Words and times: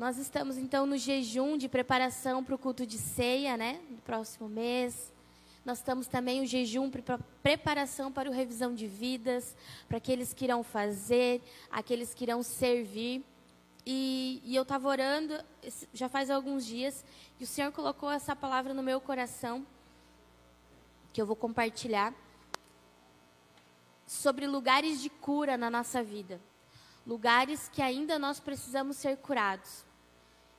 Nós 0.00 0.16
estamos 0.16 0.56
então 0.56 0.86
no 0.86 0.96
jejum 0.96 1.58
de 1.58 1.68
preparação 1.68 2.42
para 2.42 2.54
o 2.54 2.58
culto 2.58 2.86
de 2.86 2.96
ceia, 2.96 3.54
né? 3.54 3.82
No 3.90 3.98
próximo 3.98 4.48
mês. 4.48 5.12
Nós 5.62 5.76
estamos 5.76 6.06
também 6.06 6.40
o 6.40 6.46
jejum 6.46 6.88
para 6.88 7.18
preparação 7.42 8.10
para 8.10 8.26
o 8.26 8.32
revisão 8.32 8.74
de 8.74 8.86
vidas, 8.86 9.54
para 9.86 9.98
aqueles 9.98 10.32
que 10.32 10.46
irão 10.46 10.62
fazer, 10.62 11.42
aqueles 11.70 12.14
que 12.14 12.24
irão 12.24 12.42
servir. 12.42 13.22
E, 13.84 14.40
e 14.42 14.56
eu 14.56 14.62
estava 14.62 14.88
orando 14.88 15.34
já 15.92 16.08
faz 16.08 16.30
alguns 16.30 16.64
dias 16.64 17.04
e 17.38 17.44
o 17.44 17.46
Senhor 17.46 17.70
colocou 17.70 18.10
essa 18.10 18.34
palavra 18.34 18.72
no 18.72 18.82
meu 18.82 19.02
coração 19.02 19.66
que 21.12 21.20
eu 21.20 21.26
vou 21.26 21.36
compartilhar 21.36 22.14
sobre 24.06 24.46
lugares 24.46 25.02
de 25.02 25.10
cura 25.10 25.58
na 25.58 25.68
nossa 25.68 26.02
vida, 26.02 26.40
lugares 27.06 27.68
que 27.68 27.82
ainda 27.82 28.18
nós 28.18 28.40
precisamos 28.40 28.96
ser 28.96 29.18
curados, 29.18 29.89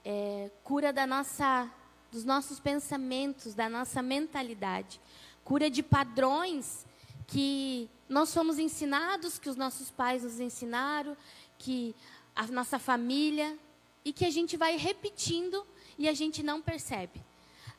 é, 0.03 0.49
cura 0.63 0.91
da 0.91 1.05
nossa, 1.05 1.69
dos 2.11 2.23
nossos 2.23 2.59
pensamentos, 2.59 3.53
da 3.53 3.69
nossa 3.69 4.01
mentalidade, 4.01 4.99
cura 5.43 5.69
de 5.69 5.83
padrões 5.83 6.85
que 7.27 7.89
nós 8.09 8.33
fomos 8.33 8.59
ensinados, 8.59 9.39
que 9.39 9.49
os 9.49 9.55
nossos 9.55 9.89
pais 9.89 10.23
nos 10.23 10.39
ensinaram, 10.39 11.15
que 11.57 11.95
a 12.35 12.45
nossa 12.47 12.77
família 12.77 13.57
e 14.03 14.11
que 14.11 14.25
a 14.25 14.29
gente 14.29 14.57
vai 14.57 14.77
repetindo 14.77 15.65
e 15.97 16.09
a 16.09 16.13
gente 16.13 16.43
não 16.43 16.61
percebe. 16.61 17.21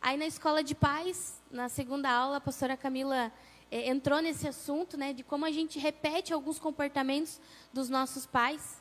Aí 0.00 0.16
na 0.16 0.26
escola 0.26 0.62
de 0.62 0.74
pais, 0.74 1.40
na 1.50 1.68
segunda 1.68 2.10
aula, 2.10 2.38
a 2.38 2.40
pastora 2.40 2.76
Camila 2.76 3.32
é, 3.70 3.88
entrou 3.88 4.20
nesse 4.20 4.48
assunto, 4.48 4.96
né, 4.96 5.12
de 5.12 5.22
como 5.22 5.44
a 5.44 5.50
gente 5.50 5.78
repete 5.78 6.32
alguns 6.32 6.58
comportamentos 6.58 7.40
dos 7.72 7.88
nossos 7.88 8.26
pais. 8.26 8.80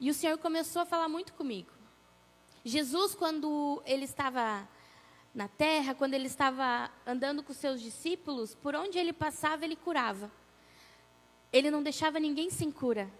E 0.00 0.10
o 0.10 0.14
Senhor 0.14 0.36
começou 0.38 0.82
a 0.82 0.86
falar 0.86 1.08
muito 1.08 1.32
comigo. 1.32 1.70
Jesus, 2.64 3.14
quando 3.14 3.82
ele 3.84 4.04
estava 4.04 4.68
na 5.34 5.48
terra, 5.48 5.94
quando 5.94 6.14
ele 6.14 6.26
estava 6.26 6.90
andando 7.06 7.42
com 7.42 7.52
seus 7.52 7.80
discípulos, 7.80 8.54
por 8.54 8.74
onde 8.74 8.98
ele 8.98 9.12
passava, 9.12 9.64
ele 9.64 9.76
curava. 9.76 10.30
Ele 11.52 11.70
não 11.70 11.82
deixava 11.82 12.18
ninguém 12.20 12.50
sem 12.50 12.70
cura 12.70 13.10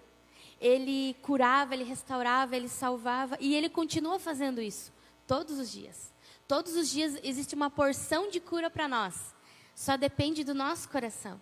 ele 0.63 1.15
curava, 1.23 1.75
ele 1.75 1.83
restaurava, 1.83 2.57
ele 2.57 2.69
salvava, 2.69 3.37
e 3.41 3.53
ele 3.53 3.69
continua 3.69 4.21
fazendo 4.21 4.63
isso 4.63 4.93
todos 5.27 5.59
os 5.59 5.73
dias. 5.73 6.13
Todos 6.47 6.77
os 6.77 6.89
dias 6.89 7.19
existe 7.25 7.55
uma 7.57 7.69
porção 7.69 8.31
de 8.31 8.39
cura 8.39 8.71
para 8.71 8.87
nós. 8.87 9.35
Só 9.75 9.97
depende 9.97 10.45
do 10.45 10.55
nosso 10.55 10.89
coração. 10.89 11.41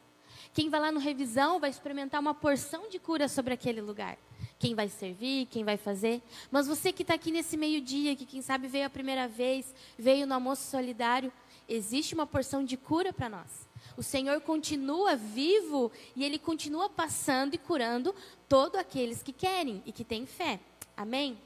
Quem 0.55 0.71
vai 0.71 0.81
lá 0.81 0.91
no 0.91 0.99
revisão 0.99 1.61
vai 1.61 1.69
experimentar 1.69 2.19
uma 2.19 2.33
porção 2.33 2.89
de 2.89 2.99
cura 2.99 3.29
sobre 3.29 3.53
aquele 3.53 3.83
lugar. 3.83 4.17
Quem 4.61 4.75
vai 4.75 4.91
servir, 4.91 5.47
quem 5.47 5.65
vai 5.65 5.79
fazer. 5.79 6.23
Mas 6.51 6.67
você 6.67 6.93
que 6.93 7.01
está 7.01 7.15
aqui 7.15 7.33
nesse 7.33 7.57
meio-dia, 7.57 8.15
que 8.15 8.27
quem 8.27 8.43
sabe 8.43 8.69
veio 8.69 8.87
a 8.87 8.91
primeira 8.91 9.27
vez, 9.27 9.75
veio 9.99 10.27
no 10.27 10.35
almoço 10.35 10.71
solidário, 10.71 11.33
existe 11.67 12.13
uma 12.13 12.27
porção 12.27 12.63
de 12.63 12.77
cura 12.77 13.11
para 13.11 13.31
nós. 13.31 13.67
O 13.97 14.03
Senhor 14.03 14.39
continua 14.43 15.17
vivo 15.17 15.91
e 16.15 16.23
Ele 16.23 16.39
continua 16.39 16.91
passando 16.91 17.55
e 17.55 17.59
curando 17.59 18.15
todos 18.51 18.79
aqueles 18.79 19.23
que 19.23 19.33
querem 19.33 19.83
e 19.87 19.93
que 19.93 20.05
têm 20.05 20.27
fé. 20.27 20.61
Amém? 20.95 21.39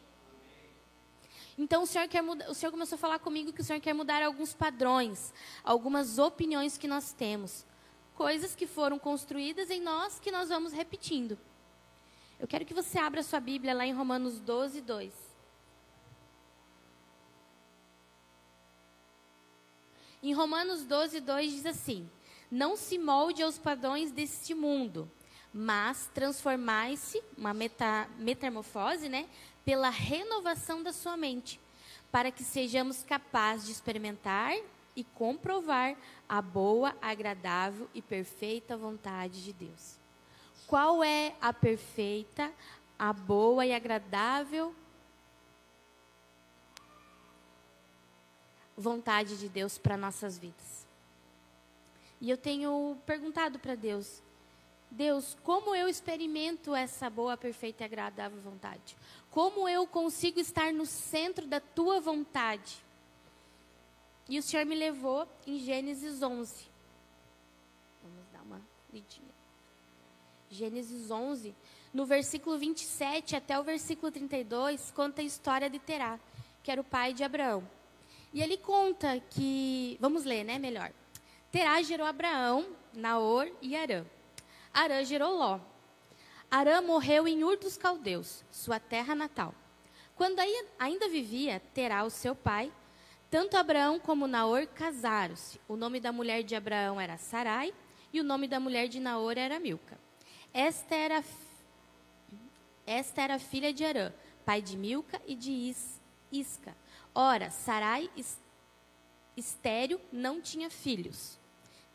Então 1.56 1.84
o 1.84 1.86
Senhor 1.86 2.08
quer 2.08 2.20
o 2.20 2.54
Senhor 2.54 2.72
começou 2.72 2.96
a 2.96 2.98
falar 2.98 3.20
comigo 3.20 3.52
que 3.52 3.60
o 3.60 3.64
Senhor 3.64 3.78
quer 3.78 3.94
mudar 3.94 4.24
alguns 4.24 4.52
padrões, 4.52 5.32
algumas 5.62 6.18
opiniões 6.18 6.76
que 6.76 6.88
nós 6.88 7.12
temos, 7.12 7.64
coisas 8.16 8.56
que 8.56 8.66
foram 8.66 8.98
construídas 8.98 9.70
em 9.70 9.80
nós 9.80 10.18
que 10.18 10.32
nós 10.32 10.48
vamos 10.48 10.72
repetindo. 10.72 11.38
Eu 12.38 12.48
quero 12.48 12.64
que 12.64 12.74
você 12.74 12.98
abra 12.98 13.22
sua 13.22 13.40
Bíblia 13.40 13.74
lá 13.74 13.86
em 13.86 13.92
Romanos 13.92 14.40
12, 14.40 14.80
2. 14.80 15.12
Em 20.22 20.32
Romanos 20.32 20.84
12, 20.84 21.20
2 21.20 21.52
diz 21.52 21.66
assim: 21.66 22.10
Não 22.50 22.76
se 22.76 22.98
molde 22.98 23.42
aos 23.42 23.58
padrões 23.58 24.10
deste 24.10 24.54
mundo, 24.54 25.10
mas 25.52 26.10
transformai-se, 26.14 27.22
uma 27.36 27.54
meta, 27.54 28.08
metamorfose, 28.18 29.08
né, 29.08 29.28
pela 29.64 29.90
renovação 29.90 30.82
da 30.82 30.92
sua 30.92 31.16
mente, 31.16 31.60
para 32.10 32.30
que 32.30 32.42
sejamos 32.42 33.02
capazes 33.02 33.66
de 33.66 33.72
experimentar 33.72 34.54
e 34.96 35.04
comprovar 35.04 35.96
a 36.28 36.40
boa, 36.40 36.96
agradável 37.00 37.88
e 37.94 38.00
perfeita 38.00 38.76
vontade 38.76 39.44
de 39.44 39.52
Deus. 39.52 40.03
Qual 40.74 41.04
é 41.04 41.36
a 41.40 41.52
perfeita, 41.52 42.52
a 42.98 43.12
boa 43.12 43.64
e 43.64 43.72
agradável 43.72 44.74
vontade 48.76 49.38
de 49.38 49.48
Deus 49.48 49.78
para 49.78 49.96
nossas 49.96 50.36
vidas? 50.36 50.84
E 52.20 52.28
eu 52.28 52.36
tenho 52.36 52.98
perguntado 53.06 53.56
para 53.60 53.76
Deus, 53.76 54.20
Deus, 54.90 55.36
como 55.44 55.76
eu 55.76 55.88
experimento 55.88 56.74
essa 56.74 57.08
boa, 57.08 57.36
perfeita 57.36 57.84
e 57.84 57.86
agradável 57.86 58.40
vontade? 58.40 58.96
Como 59.30 59.68
eu 59.68 59.86
consigo 59.86 60.40
estar 60.40 60.72
no 60.72 60.86
centro 60.86 61.46
da 61.46 61.60
tua 61.60 62.00
vontade? 62.00 62.84
E 64.28 64.40
o 64.40 64.42
Senhor 64.42 64.66
me 64.66 64.74
levou 64.74 65.28
em 65.46 65.56
Gênesis 65.60 66.20
11. 66.20 66.66
Vamos 68.02 68.26
dar 68.32 68.42
uma 68.42 68.60
lidinha. 68.92 69.33
Gênesis 70.50 71.10
11, 71.10 71.54
no 71.92 72.04
versículo 72.04 72.58
27 72.58 73.36
até 73.36 73.58
o 73.58 73.62
versículo 73.62 74.10
32, 74.10 74.90
conta 74.90 75.22
a 75.22 75.24
história 75.24 75.70
de 75.70 75.78
Terá, 75.78 76.18
que 76.62 76.70
era 76.70 76.80
o 76.80 76.84
pai 76.84 77.12
de 77.12 77.22
Abraão. 77.22 77.68
E 78.32 78.42
ele 78.42 78.56
conta 78.56 79.20
que, 79.30 79.96
vamos 80.00 80.24
ler, 80.24 80.44
né, 80.44 80.58
melhor. 80.58 80.92
Terá 81.52 81.80
gerou 81.82 82.06
Abraão, 82.06 82.66
Naor 82.92 83.48
e 83.62 83.76
Arã. 83.76 84.04
Arã 84.72 85.04
gerou 85.04 85.36
Ló. 85.36 85.60
Arã 86.50 86.80
morreu 86.82 87.28
em 87.28 87.44
Ur 87.44 87.56
dos 87.56 87.76
Caldeus, 87.76 88.44
sua 88.50 88.80
terra 88.80 89.14
natal. 89.14 89.54
Quando 90.16 90.40
ainda 90.78 91.08
vivia, 91.08 91.60
Terá, 91.72 92.04
o 92.04 92.10
seu 92.10 92.34
pai, 92.34 92.72
tanto 93.30 93.56
Abraão 93.56 93.98
como 93.98 94.26
Naor 94.26 94.66
casaram-se. 94.66 95.60
O 95.68 95.76
nome 95.76 95.98
da 96.00 96.12
mulher 96.12 96.42
de 96.42 96.54
Abraão 96.54 97.00
era 97.00 97.16
Sarai 97.16 97.72
e 98.12 98.20
o 98.20 98.24
nome 98.24 98.46
da 98.46 98.60
mulher 98.60 98.86
de 98.86 99.00
Naor 99.00 99.36
era 99.36 99.58
Milca. 99.58 99.98
Esta 100.54 100.94
era, 100.94 101.24
esta 102.86 103.22
era 103.22 103.40
filha 103.40 103.72
de 103.72 103.84
Arã, 103.84 104.12
pai 104.46 104.62
de 104.62 104.76
Milca 104.76 105.20
e 105.26 105.34
de 105.34 105.50
Is, 105.50 106.00
Isca. 106.30 106.76
Ora, 107.12 107.50
Sarai, 107.50 108.08
estéreo, 109.36 110.00
não 110.12 110.40
tinha 110.40 110.70
filhos. 110.70 111.40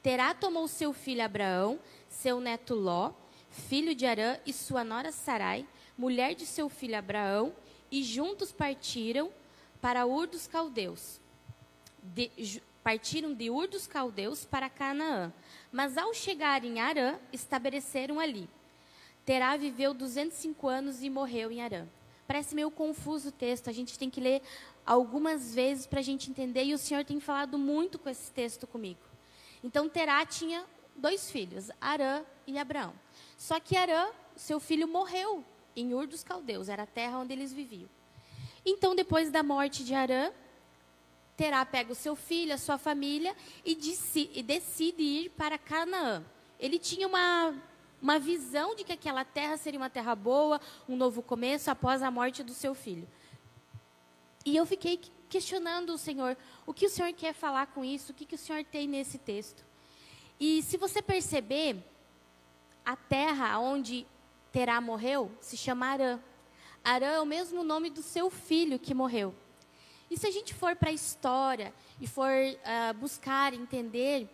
Terá 0.03 0.33
tomou 0.33 0.67
seu 0.67 0.91
filho 0.91 1.23
Abraão, 1.23 1.79
seu 2.09 2.41
neto 2.41 2.75
Ló, 2.75 3.13
filho 3.49 3.95
de 3.95 4.05
Arã, 4.05 4.37
e 4.45 4.51
sua 4.51 4.83
nora 4.83 5.13
Sarai, 5.13 5.65
mulher 5.97 6.35
de 6.35 6.45
seu 6.45 6.67
filho 6.67 6.97
Abraão, 6.97 7.53
e 7.89 8.03
juntos 8.03 8.51
partiram 8.51 9.31
para 9.79 10.05
Ur 10.05 10.27
dos 10.27 10.47
Caldeus. 10.47 11.21
De, 12.03 12.61
partiram 12.83 13.33
de 13.33 13.49
Ur 13.49 13.67
dos 13.67 13.87
Caldeus 13.87 14.43
para 14.43 14.69
Canaã. 14.69 15.31
Mas 15.71 15.97
ao 15.97 16.13
chegar 16.13 16.63
em 16.63 16.79
Arã, 16.79 17.19
estabeleceram 17.31 18.19
ali. 18.19 18.49
Terá 19.25 19.55
viveu 19.55 19.93
205 19.93 20.67
anos 20.67 21.03
e 21.03 21.09
morreu 21.09 21.51
em 21.51 21.61
Arã. 21.61 21.87
Parece 22.27 22.55
meio 22.55 22.71
confuso 22.71 23.29
o 23.29 23.31
texto, 23.31 23.69
a 23.69 23.73
gente 23.73 23.97
tem 23.97 24.09
que 24.09 24.21
ler 24.21 24.41
algumas 24.85 25.53
vezes 25.53 25.85
para 25.85 25.99
a 25.99 26.03
gente 26.03 26.29
entender, 26.29 26.63
e 26.63 26.73
o 26.73 26.77
Senhor 26.77 27.03
tem 27.03 27.19
falado 27.19 27.57
muito 27.57 27.99
com 27.99 28.09
esse 28.09 28.31
texto 28.31 28.65
comigo. 28.65 28.99
Então 29.63 29.89
Terá 29.89 30.25
tinha 30.25 30.65
dois 30.95 31.29
filhos, 31.29 31.69
Arã 31.79 32.23
e 32.45 32.57
Abraão. 32.57 32.93
Só 33.37 33.59
que 33.59 33.75
Arã, 33.75 34.09
seu 34.35 34.59
filho, 34.59 34.87
morreu 34.87 35.43
em 35.75 35.93
Ur 35.93 36.07
dos 36.07 36.23
Caldeus, 36.23 36.69
era 36.69 36.83
a 36.83 36.87
terra 36.87 37.19
onde 37.19 37.33
eles 37.33 37.53
viviam. 37.53 37.89
Então, 38.65 38.95
depois 38.95 39.31
da 39.31 39.41
morte 39.41 39.83
de 39.83 39.93
Arã, 39.93 40.31
Terá 41.39 41.65
pega 41.65 41.93
o 41.93 41.95
seu 41.95 42.17
filho, 42.17 42.53
a 42.53 42.57
sua 42.57 42.77
família 42.77 43.33
e, 43.65 43.71
e 44.33 44.43
decide 44.43 45.01
ir 45.01 45.29
para 45.29 45.57
Canaã. 45.57 46.21
Ele 46.59 46.77
tinha 46.77 47.07
uma, 47.07 47.55
uma 48.01 48.19
visão 48.19 48.75
de 48.75 48.83
que 48.83 48.91
aquela 48.91 49.23
terra 49.23 49.55
seria 49.55 49.79
uma 49.79 49.89
terra 49.89 50.13
boa, 50.15 50.59
um 50.85 50.97
novo 50.97 51.21
começo 51.21 51.71
após 51.71 52.03
a 52.03 52.11
morte 52.11 52.43
do 52.43 52.53
seu 52.53 52.75
filho. 52.75 53.07
E 54.45 54.53
eu 54.53 54.65
fiquei 54.65 54.99
questionando 55.29 55.93
o 55.93 55.97
Senhor, 55.97 56.35
o 56.65 56.73
que 56.73 56.87
o 56.87 56.89
Senhor 56.89 57.13
quer 57.13 57.33
falar 57.33 57.67
com 57.67 57.85
isso? 57.85 58.11
O 58.11 58.15
que, 58.15 58.25
que 58.25 58.35
o 58.35 58.37
Senhor 58.37 58.65
tem 58.65 58.85
nesse 58.85 59.17
texto? 59.17 59.63
E 60.37 60.61
se 60.63 60.75
você 60.75 61.01
perceber, 61.01 61.77
a 62.83 62.97
terra 62.97 63.57
onde 63.59 64.05
Terá 64.51 64.81
morreu 64.81 65.31
se 65.39 65.55
chama 65.55 65.85
Arã. 65.85 66.19
Arã 66.83 67.07
é 67.07 67.21
o 67.21 67.25
mesmo 67.25 67.63
nome 67.63 67.89
do 67.89 68.01
seu 68.01 68.29
filho 68.29 68.77
que 68.77 68.93
morreu. 68.93 69.33
E 70.09 70.17
se 70.17 70.27
a 70.27 70.31
gente 70.31 70.53
for 70.53 70.75
para 70.75 70.89
a 70.89 70.93
história 70.93 71.73
e 71.99 72.07
for 72.07 72.31
uh, 72.31 72.93
buscar 72.95 73.53
entender, 73.53 74.27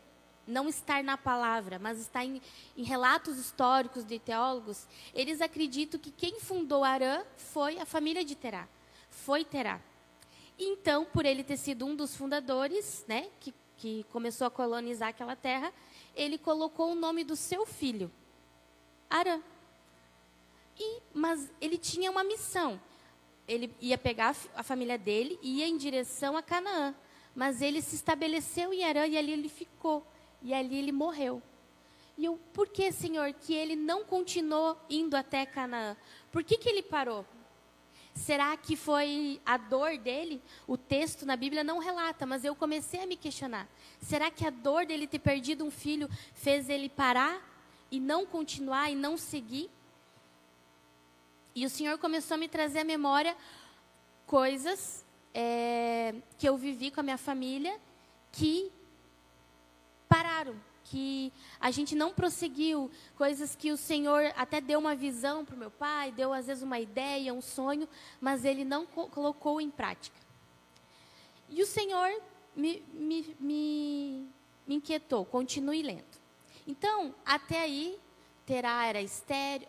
não 0.48 0.70
estar 0.70 1.04
na 1.04 1.18
palavra, 1.18 1.80
mas 1.80 2.00
estar 2.00 2.24
em, 2.24 2.42
em, 2.78 2.84
relatos 2.84 3.38
históricos 3.38 4.06
de 4.06 4.20
teólogos, 4.20 4.88
eles 5.14 5.42
acreditam 5.42 6.00
que 6.00 6.12
quem 6.12 6.40
fundou 6.40 6.84
Arã 6.84 7.24
foi 7.36 7.80
a 7.80 7.86
família 7.86 8.24
de 8.24 8.36
Terá 8.36 8.68
foi 9.16 9.46
Terá. 9.46 9.82
Então, 10.58 11.06
por 11.06 11.26
ele 11.26 11.44
ter 11.44 11.58
sido 11.58 11.86
um 11.86 11.96
dos 11.96 12.16
fundadores, 12.16 13.06
né, 13.08 13.30
que, 13.40 13.54
que 13.78 14.06
começou 14.12 14.48
a 14.48 14.52
colonizar 14.52 15.10
aquela 15.10 15.36
terra, 15.36 15.74
ele 16.16 16.38
colocou 16.38 16.92
o 16.92 16.96
nome 16.96 17.24
do 17.24 17.36
seu 17.36 17.66
filho, 17.66 18.12
Arã. 19.10 19.42
E, 20.78 21.02
mas 21.14 21.50
ele 21.62 21.78
tinha 21.78 22.12
uma 22.12 22.24
missão. 22.24 22.80
Ele 23.48 23.74
ia 23.80 23.98
pegar 23.98 24.36
a 24.56 24.64
família 24.64 24.98
dele 24.98 25.40
e 25.42 25.60
ia 25.60 25.68
em 25.68 25.78
direção 25.78 26.36
a 26.36 26.42
Canaã. 26.42 26.96
Mas 27.36 27.62
ele 27.62 27.82
se 27.82 27.96
estabeleceu 27.96 28.74
em 28.74 28.84
Arã 28.84 29.06
e 29.06 29.18
ali 29.18 29.32
ele 29.32 29.50
ficou. 29.50 30.06
E 30.42 30.54
ali 30.54 30.78
ele 30.78 30.92
morreu. 30.92 31.42
E 32.18 32.26
eu, 32.26 32.40
por 32.54 32.70
que, 32.70 32.92
Senhor, 32.92 33.34
que 33.34 33.54
ele 33.54 33.76
não 33.76 34.06
continuou 34.06 34.78
indo 34.90 35.16
até 35.16 35.46
Canaã? 35.46 35.98
Por 36.32 36.44
que, 36.44 36.58
que 36.58 36.70
ele 36.70 36.82
parou? 36.82 37.26
Será 38.16 38.56
que 38.56 38.78
foi 38.78 39.42
a 39.46 39.58
dor 39.58 39.98
dele? 39.98 40.42
O 40.66 40.78
texto 40.78 41.26
na 41.26 41.36
Bíblia 41.36 41.66
não 41.66 41.80
relata, 41.80 42.26
mas 42.26 42.46
eu 42.46 42.56
comecei 42.56 43.04
a 43.04 43.06
me 43.06 43.18
questionar. 43.18 43.68
Será 44.00 44.32
que 44.32 44.48
a 44.48 44.50
dor 44.50 44.86
dele 44.86 45.06
ter 45.06 45.20
perdido 45.20 45.66
um 45.66 45.70
filho 45.70 46.10
fez 46.34 46.70
ele 46.70 46.88
parar 46.88 47.46
e 47.92 48.00
não 48.00 48.26
continuar 48.26 48.90
e 48.90 48.96
não 48.96 49.18
seguir? 49.18 49.70
E 51.56 51.66
o 51.66 51.70
Senhor 51.70 51.98
começou 51.98 52.36
a 52.36 52.38
me 52.38 52.50
trazer 52.50 52.80
à 52.80 52.84
memória 52.84 53.34
coisas 54.28 55.06
é, 55.34 56.14
que 56.38 56.50
eu 56.50 56.58
vivi 56.58 56.92
com 56.92 57.00
a 57.00 57.04
minha 57.04 57.18
família 57.18 57.80
que 58.30 58.70
pararam, 60.10 60.54
que 60.84 61.32
a 61.58 61.72
gente 61.72 61.96
não 61.96 62.14
prosseguiu, 62.14 62.92
coisas 63.16 63.56
que 63.56 63.72
o 63.72 63.78
Senhor 63.78 64.34
até 64.36 64.60
deu 64.60 64.80
uma 64.80 64.98
visão 64.98 65.46
para 65.46 65.56
o 65.56 65.58
meu 65.58 65.72
pai, 65.72 66.12
deu 66.12 66.34
às 66.34 66.48
vezes 66.48 66.62
uma 66.62 66.78
ideia, 66.78 67.34
um 67.34 67.42
sonho, 67.42 67.88
mas 68.20 68.44
ele 68.44 68.66
não 68.66 68.86
co 68.86 69.08
colocou 69.08 69.62
em 69.62 69.70
prática. 69.70 70.20
E 71.50 71.64
o 71.64 71.66
Senhor 71.66 72.22
me, 72.54 72.84
me, 72.92 73.36
me, 73.40 74.30
me 74.68 74.76
inquietou, 74.76 75.24
continue 75.24 75.82
lendo. 75.82 76.20
Então, 76.68 77.16
até 77.26 77.62
aí, 77.62 77.98
Terá 78.46 78.86
era 78.86 79.02
estéreo, 79.02 79.68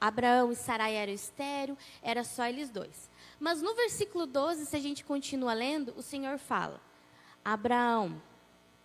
Abraão 0.00 0.52
e 0.52 0.56
Sarai 0.56 0.94
eram 0.94 1.12
estéreo, 1.12 1.76
era 2.02 2.24
só 2.24 2.46
eles 2.46 2.70
dois. 2.70 3.10
Mas 3.38 3.62
no 3.62 3.74
versículo 3.74 4.26
12, 4.26 4.66
se 4.66 4.76
a 4.76 4.80
gente 4.80 5.04
continua 5.04 5.52
lendo, 5.52 5.94
o 5.96 6.02
Senhor 6.02 6.38
fala: 6.38 6.80
Abraão, 7.44 8.20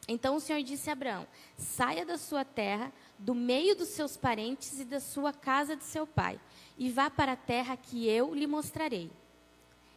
então 0.07 0.35
o 0.35 0.39
Senhor 0.39 0.61
disse 0.63 0.89
a 0.89 0.93
Abraão: 0.93 1.27
saia 1.57 2.05
da 2.05 2.17
sua 2.17 2.43
terra, 2.43 2.91
do 3.17 3.33
meio 3.33 3.75
dos 3.75 3.89
seus 3.89 4.17
parentes 4.17 4.79
e 4.79 4.85
da 4.85 4.99
sua 4.99 5.31
casa 5.31 5.75
de 5.75 5.83
seu 5.83 6.05
pai, 6.05 6.39
e 6.77 6.89
vá 6.89 7.09
para 7.09 7.33
a 7.33 7.37
terra 7.37 7.77
que 7.77 8.07
eu 8.07 8.33
lhe 8.33 8.47
mostrarei. 8.47 9.09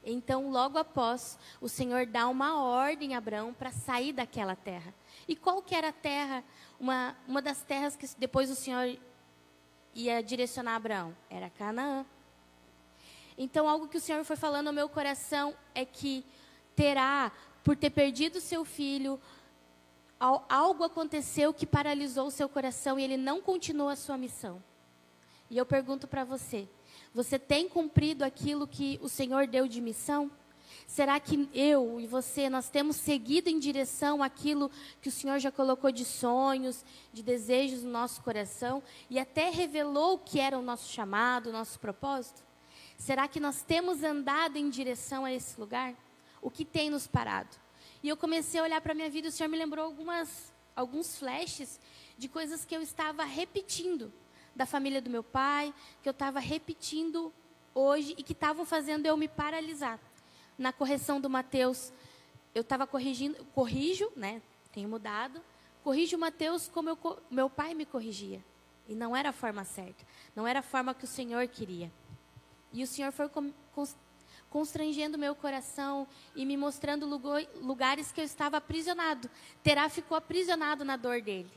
Então, 0.09 0.51
logo 0.51 0.79
após, 0.79 1.37
o 1.61 1.69
Senhor 1.69 2.07
dá 2.07 2.29
uma 2.29 2.63
ordem 2.63 3.15
a 3.15 3.19
Abraão 3.19 3.53
para 3.53 3.73
sair 3.73 4.13
daquela 4.13 4.55
terra. 4.55 4.95
E 5.27 5.35
qual 5.35 5.61
que 5.61 5.75
era 5.75 5.89
a 5.89 5.93
terra? 5.93 6.45
Uma, 6.79 7.17
uma 7.27 7.43
das 7.43 7.65
terras 7.65 7.97
que 7.97 8.07
depois 8.17 8.49
o 8.49 8.55
Senhor 8.55 8.97
ia 9.97 10.23
direcionar 10.23 10.77
Abraão? 10.77 11.17
Era 11.31 11.49
Canaã. 11.49 12.05
Então, 13.39 13.69
algo 13.69 13.89
que 13.89 13.97
o 13.97 14.01
Senhor 14.01 14.23
foi 14.25 14.37
falando 14.37 14.69
ao 14.69 14.73
meu 14.73 14.89
coração 14.89 15.55
é 15.75 15.85
que 15.85 16.25
terá, 16.75 17.33
por 17.65 17.77
ter 17.77 17.91
perdido 17.91 18.41
seu 18.41 18.65
filho, 18.65 19.19
algo 20.21 20.85
aconteceu 20.85 21.53
que 21.53 21.67
paralisou 21.67 22.27
o 22.27 22.31
seu 22.31 22.49
coração 22.49 22.99
e 22.99 23.05
ele 23.05 23.17
não 23.17 23.41
continuou 23.41 23.89
a 23.89 23.97
sua 23.97 24.19
missão. 24.19 24.63
E 25.51 25.57
eu 25.57 25.65
pergunto 25.65 26.07
para 26.07 26.25
você: 26.25 26.69
você 27.15 27.39
tem 27.39 27.69
cumprido 27.69 28.25
aquilo 28.25 28.67
que 28.67 28.99
o 29.03 29.09
Senhor 29.09 29.47
deu 29.47 29.67
de 29.67 29.81
missão? 29.81 30.31
Será 30.87 31.19
que 31.21 31.49
eu 31.53 32.01
e 32.01 32.07
você, 32.07 32.49
nós 32.49 32.69
temos 32.69 32.97
seguido 32.97 33.49
em 33.49 33.59
direção 33.59 34.23
àquilo 34.23 34.71
que 35.01 35.09
o 35.09 35.13
Senhor 35.13 35.39
já 35.39 35.51
colocou 35.51 35.91
de 35.91 36.05
sonhos, 36.05 36.85
de 37.13 37.23
desejos 37.23 37.83
no 37.83 37.91
nosso 37.91 38.23
coração 38.23 38.83
e 39.11 39.19
até 39.19 39.51
revelou 39.51 40.15
o 40.15 40.19
que 40.19 40.41
era 40.41 40.59
o 40.59 40.63
nosso 40.63 40.93
chamado, 40.93 41.49
o 41.49 41.53
nosso 41.53 41.79
propósito? 41.79 42.45
Será 42.99 43.29
que 43.29 43.41
nós 43.41 43.63
temos 43.63 44.03
andado 44.03 44.57
em 44.57 44.71
direção 44.71 45.25
a 45.25 45.33
esse 45.33 45.59
lugar? 45.61 45.95
O 46.41 46.51
que 46.51 46.65
tem 46.65 46.91
nos 46.91 47.07
parado? 47.07 47.57
E 48.03 48.09
eu 48.09 48.17
comecei 48.17 48.61
a 48.61 48.63
olhar 48.63 48.81
para 48.81 48.93
a 48.93 48.95
minha 48.95 49.11
vida 49.11 49.27
e 49.27 49.31
o 49.31 49.33
Senhor 49.33 49.49
me 49.49 49.59
lembrou 49.59 49.85
algumas, 49.85 50.53
alguns 50.75 51.19
flashes 51.19 51.81
de 52.17 52.29
coisas 52.29 52.65
que 52.65 52.75
eu 52.75 52.81
estava 52.81 53.25
repetindo 53.25 54.13
da 54.55 54.65
família 54.65 55.03
do 55.03 55.11
meu 55.11 55.23
pai, 55.23 55.75
que 56.03 56.09
eu 56.09 56.13
estava 56.13 56.41
repetindo 56.41 57.33
hoje 57.75 58.15
e 58.17 58.23
que 58.23 58.33
estavam 58.33 58.65
fazendo 58.65 59.05
eu 59.05 59.17
me 59.17 59.29
paralisar. 59.29 60.01
Na 60.59 60.73
correção 60.73 61.21
do 61.21 61.29
Mateus, 61.29 61.93
eu 62.55 62.63
estava 62.63 62.87
corrigindo, 62.87 63.45
corrijo, 63.55 64.11
né? 64.17 64.41
Tenho 64.73 64.89
mudado. 64.89 65.43
Corrijo 65.85 66.17
Mateus 66.17 66.69
como 66.69 66.89
eu, 66.89 66.99
meu 67.31 67.51
pai 67.51 67.75
me 67.75 67.85
corrigia. 67.85 68.43
E 68.89 68.95
não 68.95 69.15
era 69.17 69.29
a 69.29 69.33
forma 69.33 69.65
certa. 69.65 70.05
Não 70.35 70.47
era 70.47 70.61
a 70.61 70.63
forma 70.63 70.95
que 70.95 71.05
o 71.05 71.09
Senhor 71.09 71.47
queria. 71.49 71.93
E 72.73 72.83
o 72.83 72.87
Senhor 72.87 73.13
foi 73.13 73.31
constrangendo 74.49 75.19
meu 75.19 75.35
coração 75.35 76.07
e 76.35 76.47
me 76.47 76.57
mostrando 76.57 77.07
lugares 77.61 78.11
que 78.13 78.21
eu 78.21 78.25
estava 78.25 78.57
aprisionado. 78.57 79.31
Terá 79.63 79.89
ficou 79.89 80.17
aprisionado 80.17 80.85
na 80.85 80.97
dor 80.97 81.21
dele. 81.21 81.51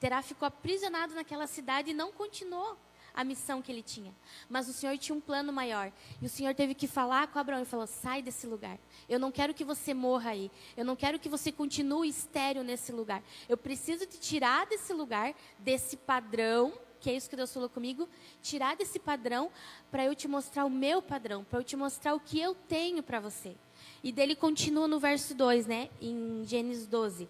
Terá 0.00 0.22
ficou 0.22 0.46
aprisionado 0.46 1.14
naquela 1.14 1.46
cidade 1.46 1.90
e 1.90 1.94
não 1.94 2.12
continuou 2.12 2.76
a 3.16 3.24
missão 3.24 3.62
que 3.62 3.72
ele 3.72 3.82
tinha. 3.82 4.14
Mas 4.48 4.68
o 4.68 4.72
Senhor 4.72 4.96
tinha 4.98 5.16
um 5.16 5.20
plano 5.20 5.52
maior. 5.52 5.90
E 6.20 6.26
o 6.26 6.28
Senhor 6.28 6.54
teve 6.54 6.74
que 6.74 6.86
falar 6.86 7.26
com 7.28 7.38
Abraão 7.38 7.62
e 7.62 7.64
falou: 7.64 7.86
sai 7.86 8.20
desse 8.20 8.46
lugar. 8.46 8.78
Eu 9.08 9.18
não 9.18 9.32
quero 9.32 9.54
que 9.54 9.64
você 9.64 9.94
morra 9.94 10.30
aí. 10.30 10.50
Eu 10.76 10.84
não 10.84 10.94
quero 10.94 11.18
que 11.18 11.28
você 11.28 11.50
continue 11.50 12.08
estéreo 12.08 12.62
nesse 12.62 12.92
lugar. 12.92 13.22
Eu 13.48 13.56
preciso 13.56 14.04
te 14.06 14.20
tirar 14.20 14.66
desse 14.66 14.92
lugar, 14.92 15.34
desse 15.58 15.96
padrão 15.96 16.72
que 17.06 17.10
é 17.10 17.14
isso 17.14 17.30
que 17.30 17.36
Deus 17.36 17.52
falou 17.52 17.68
comigo, 17.68 18.08
tirar 18.42 18.74
desse 18.74 18.98
padrão 18.98 19.50
para 19.92 20.04
eu 20.04 20.14
te 20.14 20.26
mostrar 20.26 20.64
o 20.64 20.70
meu 20.70 21.00
padrão, 21.00 21.44
para 21.44 21.60
eu 21.60 21.62
te 21.62 21.76
mostrar 21.76 22.14
o 22.14 22.18
que 22.18 22.40
eu 22.40 22.54
tenho 22.54 23.02
para 23.02 23.20
você. 23.20 23.54
E 24.02 24.10
dele 24.10 24.34
continua 24.34 24.88
no 24.88 24.98
verso 24.98 25.32
2, 25.34 25.66
né, 25.66 25.88
em 26.00 26.42
Gênesis 26.44 26.86
12. 26.86 27.28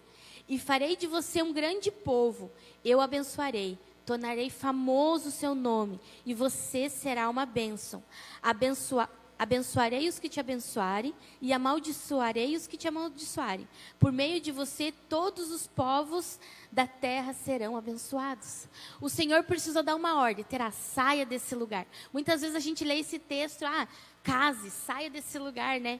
E 0.49 0.57
farei 0.57 0.95
de 0.95 1.05
você 1.05 1.43
um 1.43 1.53
grande 1.53 1.91
povo, 1.91 2.49
eu 2.83 3.01
abençoarei, 3.01 3.77
tornarei 4.07 4.49
famoso 4.49 5.27
o 5.27 5.31
seu 5.31 5.53
nome, 5.53 5.99
e 6.25 6.33
você 6.33 6.89
será 6.89 7.29
uma 7.29 7.45
bênção. 7.45 8.01
Abençoa, 8.41 9.09
Abençoarei 9.39 10.09
os 10.09 10.17
que 10.17 10.29
te 10.29 10.39
abençoarem 10.39 11.13
e 11.39 11.53
amaldiçoarei 11.53 12.55
os 12.55 12.65
que 12.65 12.75
te 12.75 12.87
amaldiçoarem. 12.87 13.67
Por 13.99 14.11
meio 14.11 14.41
de 14.41 14.51
você, 14.51 14.91
todos 15.07 15.51
os 15.51 15.67
povos 15.67 16.39
da 16.71 16.87
terra 16.87 17.33
serão 17.33 17.77
abençoados. 17.77 18.67
O 18.99 19.09
Senhor 19.09 19.43
precisou 19.43 19.83
dar 19.83 19.95
uma 19.95 20.15
ordem, 20.15 20.43
terá 20.43 20.71
saia 20.71 21.23
desse 21.23 21.53
lugar. 21.53 21.85
Muitas 22.11 22.41
vezes 22.41 22.55
a 22.55 22.59
gente 22.59 22.83
lê 22.83 22.99
esse 22.99 23.19
texto, 23.19 23.63
ah, 23.63 23.87
case, 24.23 24.71
saia 24.71 25.07
desse 25.07 25.37
lugar, 25.37 25.79
né? 25.79 25.99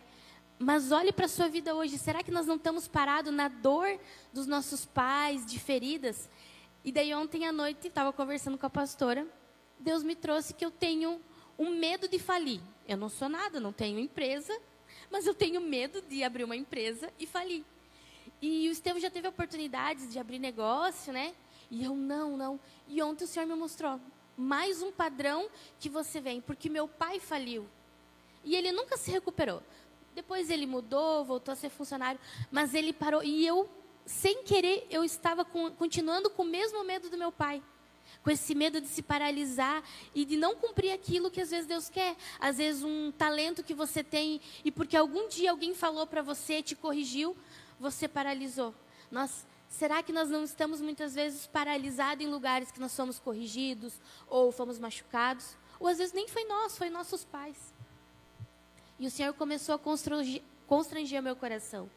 Mas 0.57 0.91
olhe 0.91 1.11
para 1.11 1.25
a 1.25 1.29
sua 1.29 1.47
vida 1.47 1.75
hoje. 1.75 1.99
Será 1.99 2.23
que 2.23 2.31
nós 2.31 2.47
não 2.47 2.55
estamos 2.55 2.87
parados 2.87 3.31
na 3.31 3.49
dor 3.49 3.99
dos 4.33 4.47
nossos 4.47 4.83
pais, 4.83 5.45
de 5.45 5.59
feridas? 5.59 6.27
E 6.87 6.91
daí 6.93 7.13
ontem 7.13 7.45
à 7.45 7.51
noite, 7.51 7.89
estava 7.89 8.13
conversando 8.13 8.57
com 8.57 8.65
a 8.65 8.69
pastora, 8.69 9.27
Deus 9.77 10.03
me 10.03 10.15
trouxe 10.15 10.53
que 10.53 10.63
eu 10.63 10.71
tenho 10.71 11.19
um 11.59 11.71
medo 11.71 12.07
de 12.07 12.17
falir. 12.17 12.61
Eu 12.87 12.95
não 12.95 13.09
sou 13.09 13.27
nada, 13.27 13.59
não 13.59 13.73
tenho 13.73 13.99
empresa, 13.99 14.57
mas 15.11 15.27
eu 15.27 15.33
tenho 15.33 15.59
medo 15.59 16.01
de 16.03 16.23
abrir 16.23 16.45
uma 16.45 16.55
empresa 16.55 17.11
e 17.19 17.27
falir. 17.27 17.61
E 18.41 18.69
o 18.69 18.71
Estevão 18.71 19.01
já 19.01 19.09
teve 19.09 19.27
oportunidades 19.27 20.09
de 20.09 20.17
abrir 20.17 20.39
negócio, 20.39 21.11
né? 21.11 21.35
E 21.69 21.83
eu, 21.83 21.93
não, 21.93 22.37
não. 22.37 22.57
E 22.87 23.03
ontem 23.03 23.25
o 23.25 23.27
Senhor 23.27 23.45
me 23.45 23.55
mostrou 23.55 23.99
mais 24.37 24.81
um 24.81 24.89
padrão 24.89 25.49
que 25.81 25.89
você 25.89 26.21
vem, 26.21 26.39
porque 26.39 26.69
meu 26.69 26.87
pai 26.87 27.19
faliu. 27.19 27.67
E 28.45 28.55
ele 28.55 28.71
nunca 28.71 28.95
se 28.95 29.11
recuperou. 29.11 29.61
Depois 30.15 30.49
ele 30.49 30.65
mudou, 30.65 31.25
voltou 31.25 31.51
a 31.51 31.55
ser 31.57 31.67
funcionário, 31.67 32.17
mas 32.49 32.73
ele 32.73 32.93
parou. 32.93 33.21
E 33.21 33.45
eu, 33.45 33.69
sem 34.07 34.43
querer, 34.43 34.87
eu 34.89 35.03
estava 35.03 35.45
com, 35.45 35.69
continuando 35.71 36.31
com 36.31 36.41
o 36.41 36.45
mesmo 36.45 36.83
medo 36.83 37.09
do 37.09 37.17
meu 37.17 37.31
pai 37.31 37.61
com 38.23 38.31
esse 38.31 38.53
medo 38.53 38.81
de 38.81 38.87
se 38.87 39.01
paralisar 39.01 39.81
e 40.13 40.25
de 40.25 40.35
não 40.35 40.53
cumprir 40.55 40.91
aquilo 40.91 41.31
que 41.31 41.39
às 41.39 41.49
vezes 41.49 41.65
Deus 41.65 41.87
quer. 41.87 42.13
Às 42.41 42.57
vezes 42.57 42.83
um 42.83 43.09
talento 43.09 43.63
que 43.63 43.73
você 43.73 44.03
tem 44.03 44.41
e 44.65 44.71
porque 44.71 44.97
algum 44.97 45.29
dia 45.29 45.51
alguém 45.51 45.73
falou 45.73 46.05
para 46.05 46.21
você, 46.21 46.61
te 46.61 46.75
corrigiu, 46.75 47.37
você 47.79 48.05
paralisou. 48.05 48.73
Nós 49.09 49.45
Será 49.69 50.01
que 50.01 50.13
nós 50.13 50.29
não 50.29 50.43
estamos 50.43 50.81
muitas 50.81 51.13
vezes 51.13 51.45
paralisados 51.45 52.25
em 52.25 52.29
lugares 52.29 52.71
que 52.71 52.79
nós 52.79 52.91
somos 52.93 53.19
corrigidos 53.19 53.93
ou 54.27 54.51
fomos 54.51 54.79
machucados? 54.79 55.55
Ou 55.79 55.87
às 55.87 55.97
vezes 55.97 56.13
nem 56.13 56.27
foi 56.27 56.45
nós, 56.45 56.77
foi 56.77 56.89
nossos 56.89 57.25
pais. 57.25 57.73
E 58.97 59.05
o 59.05 59.11
Senhor 59.11 59.33
começou 59.33 59.75
a 59.75 59.79
constranger, 59.79 60.41
constranger 60.65 61.21
meu 61.21 61.35
coração. 61.35 61.89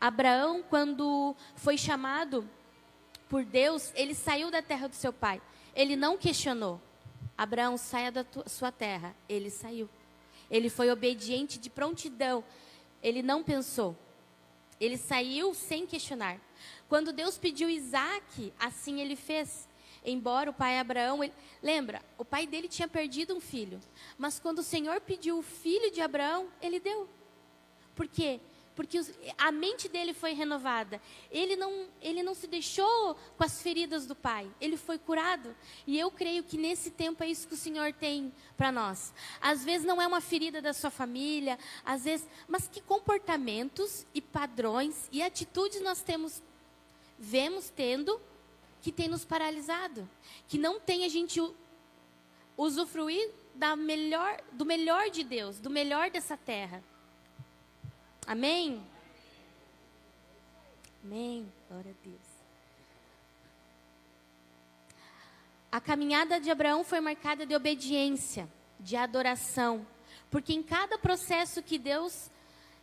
Abraão, 0.00 0.62
quando 0.62 1.34
foi 1.56 1.76
chamado 1.78 2.48
por 3.28 3.44
Deus, 3.44 3.92
ele 3.94 4.14
saiu 4.14 4.50
da 4.50 4.62
terra 4.62 4.88
do 4.88 4.94
seu 4.94 5.12
pai. 5.12 5.40
Ele 5.74 5.96
não 5.96 6.16
questionou. 6.16 6.80
Abraão, 7.36 7.76
saia 7.76 8.12
da 8.12 8.22
tua, 8.22 8.48
sua 8.48 8.70
terra. 8.70 9.14
Ele 9.28 9.50
saiu. 9.50 9.88
Ele 10.50 10.68
foi 10.68 10.90
obediente 10.90 11.58
de 11.58 11.68
prontidão. 11.68 12.44
Ele 13.02 13.22
não 13.22 13.42
pensou. 13.42 13.96
Ele 14.80 14.96
saiu 14.96 15.54
sem 15.54 15.86
questionar. 15.86 16.38
Quando 16.88 17.12
Deus 17.12 17.38
pediu 17.38 17.68
Isaac, 17.68 18.52
assim 18.58 19.00
ele 19.00 19.16
fez. 19.16 19.68
Embora 20.04 20.50
o 20.50 20.54
pai 20.54 20.78
Abraão, 20.78 21.24
ele, 21.24 21.32
lembra, 21.62 22.02
o 22.18 22.24
pai 22.24 22.46
dele 22.46 22.68
tinha 22.68 22.86
perdido 22.86 23.34
um 23.34 23.40
filho. 23.40 23.80
Mas 24.18 24.38
quando 24.38 24.58
o 24.58 24.62
Senhor 24.62 25.00
pediu 25.00 25.38
o 25.38 25.42
filho 25.42 25.90
de 25.90 26.00
Abraão, 26.02 26.48
ele 26.60 26.78
deu. 26.78 27.08
Por 27.94 28.06
quê? 28.06 28.38
Porque 28.74 29.00
a 29.38 29.52
mente 29.52 29.88
dele 29.88 30.12
foi 30.12 30.32
renovada. 30.32 31.00
Ele 31.30 31.56
não, 31.56 31.86
ele 32.02 32.22
não 32.22 32.34
se 32.34 32.46
deixou 32.46 33.14
com 33.36 33.44
as 33.44 33.62
feridas 33.62 34.06
do 34.06 34.14
pai, 34.14 34.50
ele 34.60 34.76
foi 34.76 34.98
curado. 34.98 35.54
E 35.86 35.98
eu 35.98 36.10
creio 36.10 36.42
que 36.42 36.56
nesse 36.56 36.90
tempo 36.90 37.22
é 37.22 37.28
isso 37.28 37.46
que 37.46 37.54
o 37.54 37.58
Senhor 37.58 37.92
tem 37.92 38.32
para 38.56 38.72
nós. 38.72 39.12
Às 39.40 39.64
vezes 39.64 39.86
não 39.86 40.00
é 40.00 40.06
uma 40.06 40.20
ferida 40.20 40.60
da 40.60 40.72
sua 40.72 40.90
família, 40.90 41.58
às 41.84 42.04
vezes, 42.04 42.26
mas 42.48 42.68
que 42.68 42.80
comportamentos 42.80 44.06
e 44.12 44.20
padrões 44.20 45.08
e 45.12 45.22
atitudes 45.22 45.80
nós 45.80 46.02
temos, 46.02 46.42
vemos 47.18 47.70
tendo, 47.70 48.20
que 48.82 48.92
tem 48.92 49.08
nos 49.08 49.24
paralisado, 49.24 50.08
que 50.46 50.58
não 50.58 50.78
tem 50.78 51.04
a 51.06 51.08
gente 51.08 51.40
usufruir 52.56 53.30
da 53.54 53.74
melhor, 53.74 54.42
do 54.52 54.66
melhor 54.66 55.08
de 55.10 55.24
Deus, 55.24 55.58
do 55.58 55.70
melhor 55.70 56.10
dessa 56.10 56.36
terra. 56.36 56.82
Amém? 58.26 58.82
Amém. 61.04 61.52
Glória 61.68 61.90
a 61.90 62.04
Deus. 62.06 62.34
A 65.70 65.80
caminhada 65.80 66.40
de 66.40 66.50
Abraão 66.50 66.84
foi 66.84 67.00
marcada 67.00 67.44
de 67.44 67.54
obediência, 67.54 68.48
de 68.80 68.96
adoração, 68.96 69.86
porque 70.30 70.54
em 70.54 70.62
cada 70.62 70.96
processo 70.98 71.62
que 71.62 71.78
Deus 71.78 72.30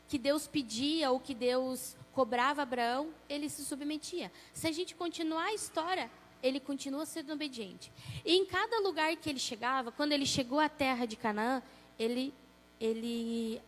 que 0.07 0.17
Deus 0.17 0.45
pedia 0.45 1.09
ou 1.09 1.21
que 1.21 1.33
Deus 1.33 1.95
cobrava 2.11 2.61
Abraão, 2.61 3.13
ele 3.29 3.47
se 3.47 3.63
submetia. 3.63 4.29
Se 4.53 4.67
a 4.67 4.71
gente 4.71 4.93
continuar 4.93 5.45
a 5.45 5.53
história, 5.53 6.11
ele 6.43 6.59
continua 6.59 7.05
sendo 7.05 7.31
obediente. 7.31 7.89
E 8.25 8.35
em 8.35 8.45
cada 8.45 8.81
lugar 8.81 9.15
que 9.15 9.29
ele 9.29 9.39
chegava, 9.39 9.89
quando 9.89 10.11
ele 10.11 10.25
chegou 10.25 10.59
à 10.59 10.67
terra 10.67 11.05
de 11.05 11.15
Canaã, 11.15 11.63
ele 11.97 12.33
ele 12.77 13.61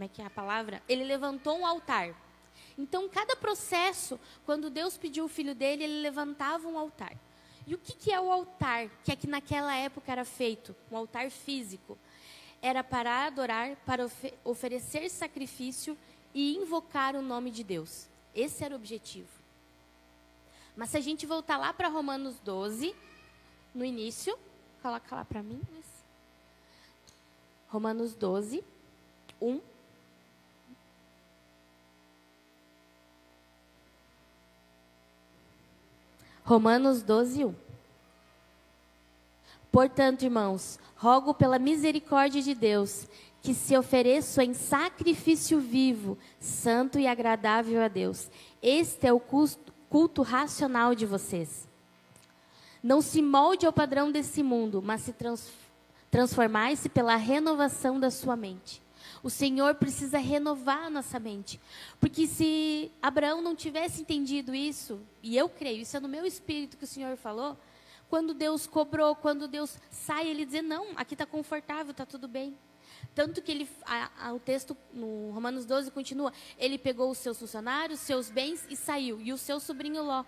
como 0.00 0.06
é 0.06 0.08
que 0.08 0.22
é 0.22 0.24
a 0.24 0.30
palavra? 0.30 0.82
Ele 0.88 1.04
levantou 1.04 1.58
um 1.58 1.66
altar. 1.66 2.14
Então, 2.78 3.06
cada 3.06 3.36
processo, 3.36 4.18
quando 4.46 4.70
Deus 4.70 4.96
pediu 4.96 5.26
o 5.26 5.28
filho 5.28 5.54
dele, 5.54 5.84
ele 5.84 6.00
levantava 6.00 6.66
um 6.66 6.78
altar. 6.78 7.14
E 7.66 7.74
o 7.74 7.78
que, 7.78 7.92
que 7.92 8.10
é 8.10 8.18
o 8.18 8.32
altar? 8.32 8.88
Que 9.04 9.12
é 9.12 9.16
que 9.16 9.26
naquela 9.26 9.76
época 9.76 10.10
era 10.10 10.24
feito, 10.24 10.74
um 10.90 10.96
altar 10.96 11.30
físico. 11.30 11.98
Era 12.62 12.82
para 12.82 13.26
adorar, 13.26 13.76
para 13.84 14.06
ofe 14.06 14.32
oferecer 14.42 15.06
sacrifício 15.10 15.98
e 16.32 16.56
invocar 16.56 17.14
o 17.14 17.20
nome 17.20 17.50
de 17.50 17.62
Deus. 17.62 18.08
Esse 18.34 18.64
era 18.64 18.72
o 18.72 18.78
objetivo. 18.78 19.28
Mas 20.74 20.88
se 20.88 20.96
a 20.96 21.00
gente 21.02 21.26
voltar 21.26 21.58
lá 21.58 21.74
para 21.74 21.88
Romanos 21.88 22.40
12, 22.40 22.96
no 23.74 23.84
início, 23.84 24.34
coloca 24.80 25.14
lá 25.14 25.26
para 25.26 25.42
mim. 25.42 25.60
Romanos 27.68 28.14
12, 28.14 28.64
1 29.42 29.60
Romanos 36.50 37.04
12, 37.04 37.44
1. 37.44 37.54
Portanto, 39.70 40.24
irmãos, 40.24 40.80
rogo 40.96 41.32
pela 41.32 41.60
misericórdia 41.60 42.42
de 42.42 42.56
Deus 42.56 43.06
que 43.40 43.54
se 43.54 43.78
ofereçam 43.78 44.42
em 44.42 44.52
sacrifício 44.52 45.60
vivo, 45.60 46.18
santo 46.40 46.98
e 46.98 47.06
agradável 47.06 47.80
a 47.80 47.86
Deus. 47.86 48.28
Este 48.60 49.06
é 49.06 49.12
o 49.12 49.20
culto 49.20 50.22
racional 50.22 50.92
de 50.92 51.06
vocês. 51.06 51.68
Não 52.82 53.00
se 53.00 53.22
molde 53.22 53.64
ao 53.64 53.72
padrão 53.72 54.10
desse 54.10 54.42
mundo, 54.42 54.82
mas 54.84 55.02
se 55.02 55.12
trans, 55.12 55.52
transformai-se 56.10 56.88
pela 56.88 57.14
renovação 57.14 58.00
da 58.00 58.10
sua 58.10 58.34
mente. 58.34 58.82
O 59.22 59.28
Senhor 59.28 59.74
precisa 59.74 60.18
renovar 60.18 60.86
a 60.86 60.90
nossa 60.90 61.18
mente. 61.18 61.60
Porque 61.98 62.26
se 62.26 62.90
Abraão 63.02 63.42
não 63.42 63.54
tivesse 63.54 64.00
entendido 64.00 64.54
isso, 64.54 65.00
e 65.22 65.36
eu 65.36 65.48
creio, 65.48 65.82
isso 65.82 65.96
é 65.96 66.00
no 66.00 66.08
meu 66.08 66.24
espírito 66.24 66.76
que 66.76 66.84
o 66.84 66.86
Senhor 66.86 67.16
falou, 67.16 67.56
quando 68.08 68.34
Deus 68.34 68.66
cobrou, 68.66 69.14
quando 69.14 69.46
Deus 69.46 69.78
sai, 69.90 70.28
ele 70.28 70.44
dizer: 70.44 70.62
Não, 70.62 70.88
aqui 70.96 71.14
está 71.14 71.26
confortável, 71.26 71.92
está 71.92 72.06
tudo 72.06 72.26
bem. 72.26 72.56
Tanto 73.14 73.40
que 73.42 73.50
ele, 73.50 73.68
a, 73.84 74.28
a, 74.28 74.32
o 74.32 74.40
texto 74.40 74.76
no 74.92 75.30
Romanos 75.30 75.64
12 75.64 75.90
continua: 75.90 76.32
Ele 76.58 76.78
pegou 76.78 77.10
os 77.10 77.18
seus 77.18 77.38
funcionários, 77.38 78.00
seus 78.00 78.30
bens 78.30 78.66
e 78.68 78.74
saiu. 78.74 79.20
E 79.20 79.32
o 79.32 79.38
seu 79.38 79.60
sobrinho 79.60 80.02
Ló: 80.02 80.24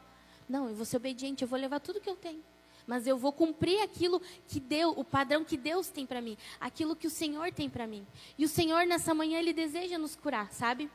Não, 0.49 0.69
eu 0.69 0.75
vou 0.75 0.85
ser 0.85 0.99
obediente, 0.99 1.43
eu 1.43 1.49
vou 1.49 1.59
levar 1.59 1.81
tudo 1.81 2.01
que 2.01 2.09
eu 2.09 2.17
tenho 2.17 2.43
mas 2.87 3.07
eu 3.07 3.17
vou 3.17 3.33
cumprir 3.33 3.81
aquilo 3.81 4.21
que 4.47 4.61
deu, 4.61 4.91
o 4.91 5.05
padrão 5.05 5.45
que 5.45 5.57
Deus 5.57 5.89
tem 5.89 6.07
para 6.07 6.21
mim, 6.21 6.37
aquilo 6.61 6.97
que 6.97 7.07
o 7.07 7.11
Senhor 7.11 7.53
tem 7.53 7.69
para 7.69 7.87
mim. 7.87 8.07
E 8.37 8.45
o 8.45 8.49
Senhor 8.49 8.87
nessa 8.87 9.15
manhã 9.15 9.39
ele 9.39 9.53
deseja 9.53 9.99
nos 9.99 10.17
curar, 10.17 10.53
sabe? 10.53 10.91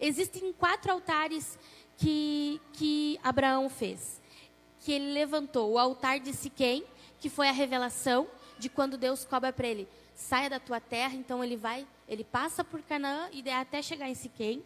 Existem 0.00 0.52
quatro 0.52 0.92
altares 0.92 1.58
que 1.96 2.60
que 2.72 3.18
Abraão 3.22 3.68
fez. 3.68 4.20
Que 4.80 4.92
ele 4.92 5.12
levantou 5.12 5.72
o 5.72 5.78
altar 5.78 6.18
de 6.18 6.32
Siquém, 6.32 6.84
que 7.20 7.28
foi 7.28 7.48
a 7.48 7.52
revelação 7.52 8.28
de 8.58 8.68
quando 8.68 8.96
Deus 8.96 9.24
cobra 9.24 9.52
para 9.52 9.68
ele: 9.68 9.88
"Saia 10.14 10.50
da 10.50 10.58
tua 10.58 10.80
terra", 10.80 11.14
então 11.14 11.42
ele 11.42 11.56
vai, 11.56 11.86
ele 12.08 12.24
passa 12.24 12.64
por 12.64 12.82
Canaã 12.82 13.28
e 13.32 13.48
até 13.50 13.80
chegar 13.80 14.08
em 14.08 14.14
Siquém 14.14 14.62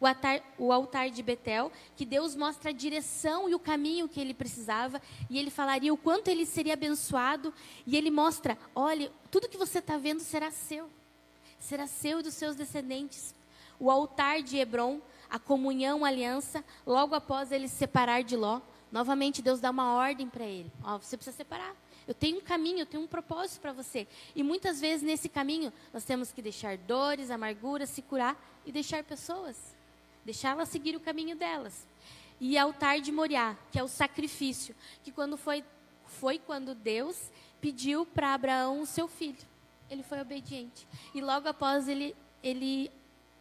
o 0.00 0.06
altar, 0.06 0.42
o 0.58 0.72
altar 0.72 1.10
de 1.10 1.22
Betel, 1.22 1.72
que 1.96 2.04
Deus 2.04 2.36
mostra 2.36 2.70
a 2.70 2.72
direção 2.72 3.48
e 3.48 3.54
o 3.54 3.58
caminho 3.58 4.08
que 4.08 4.20
ele 4.20 4.32
precisava, 4.32 5.02
e 5.28 5.38
ele 5.38 5.50
falaria 5.50 5.92
o 5.92 5.96
quanto 5.96 6.28
ele 6.28 6.46
seria 6.46 6.74
abençoado, 6.74 7.52
e 7.86 7.96
ele 7.96 8.10
mostra: 8.10 8.56
olha, 8.74 9.10
tudo 9.30 9.48
que 9.48 9.58
você 9.58 9.78
está 9.78 9.96
vendo 9.96 10.20
será 10.20 10.50
seu, 10.50 10.88
será 11.58 11.86
seu 11.86 12.20
e 12.20 12.22
dos 12.22 12.34
seus 12.34 12.54
descendentes. 12.54 13.34
O 13.80 13.90
altar 13.90 14.42
de 14.42 14.56
Hebron, 14.56 15.00
a 15.28 15.38
comunhão, 15.38 16.04
a 16.04 16.08
aliança, 16.08 16.64
logo 16.86 17.14
após 17.14 17.52
ele 17.52 17.68
se 17.68 17.76
separar 17.76 18.22
de 18.22 18.36
Ló, 18.36 18.60
novamente 18.90 19.42
Deus 19.42 19.60
dá 19.60 19.70
uma 19.70 19.94
ordem 19.94 20.28
para 20.28 20.44
ele: 20.44 20.70
ó, 20.84 20.98
você 20.98 21.16
precisa 21.16 21.36
separar. 21.36 21.74
Eu 22.06 22.14
tenho 22.14 22.38
um 22.38 22.40
caminho, 22.40 22.78
eu 22.78 22.86
tenho 22.86 23.02
um 23.02 23.06
propósito 23.06 23.60
para 23.60 23.70
você. 23.70 24.08
E 24.34 24.42
muitas 24.42 24.80
vezes 24.80 25.02
nesse 25.02 25.28
caminho 25.28 25.70
nós 25.92 26.04
temos 26.04 26.32
que 26.32 26.40
deixar 26.40 26.78
dores, 26.78 27.30
amarguras, 27.30 27.90
se 27.90 28.00
curar 28.00 28.34
e 28.64 28.72
deixar 28.72 29.04
pessoas 29.04 29.76
deixá-las 30.28 30.68
seguir 30.68 30.94
o 30.94 31.00
caminho 31.00 31.34
delas. 31.34 31.86
E 32.38 32.58
altar 32.58 33.00
de 33.00 33.10
Moriá, 33.10 33.56
que 33.72 33.78
é 33.78 33.82
o 33.82 33.88
sacrifício, 33.88 34.76
que 35.02 35.10
quando 35.10 35.38
foi 35.38 35.64
foi 36.04 36.38
quando 36.38 36.74
Deus 36.74 37.30
pediu 37.60 38.04
para 38.04 38.34
Abraão 38.34 38.80
o 38.80 38.86
seu 38.86 39.08
filho. 39.08 39.46
Ele 39.90 40.02
foi 40.02 40.20
obediente. 40.20 40.86
E 41.14 41.20
logo 41.22 41.48
após 41.48 41.88
ele 41.88 42.14
ele 42.42 42.90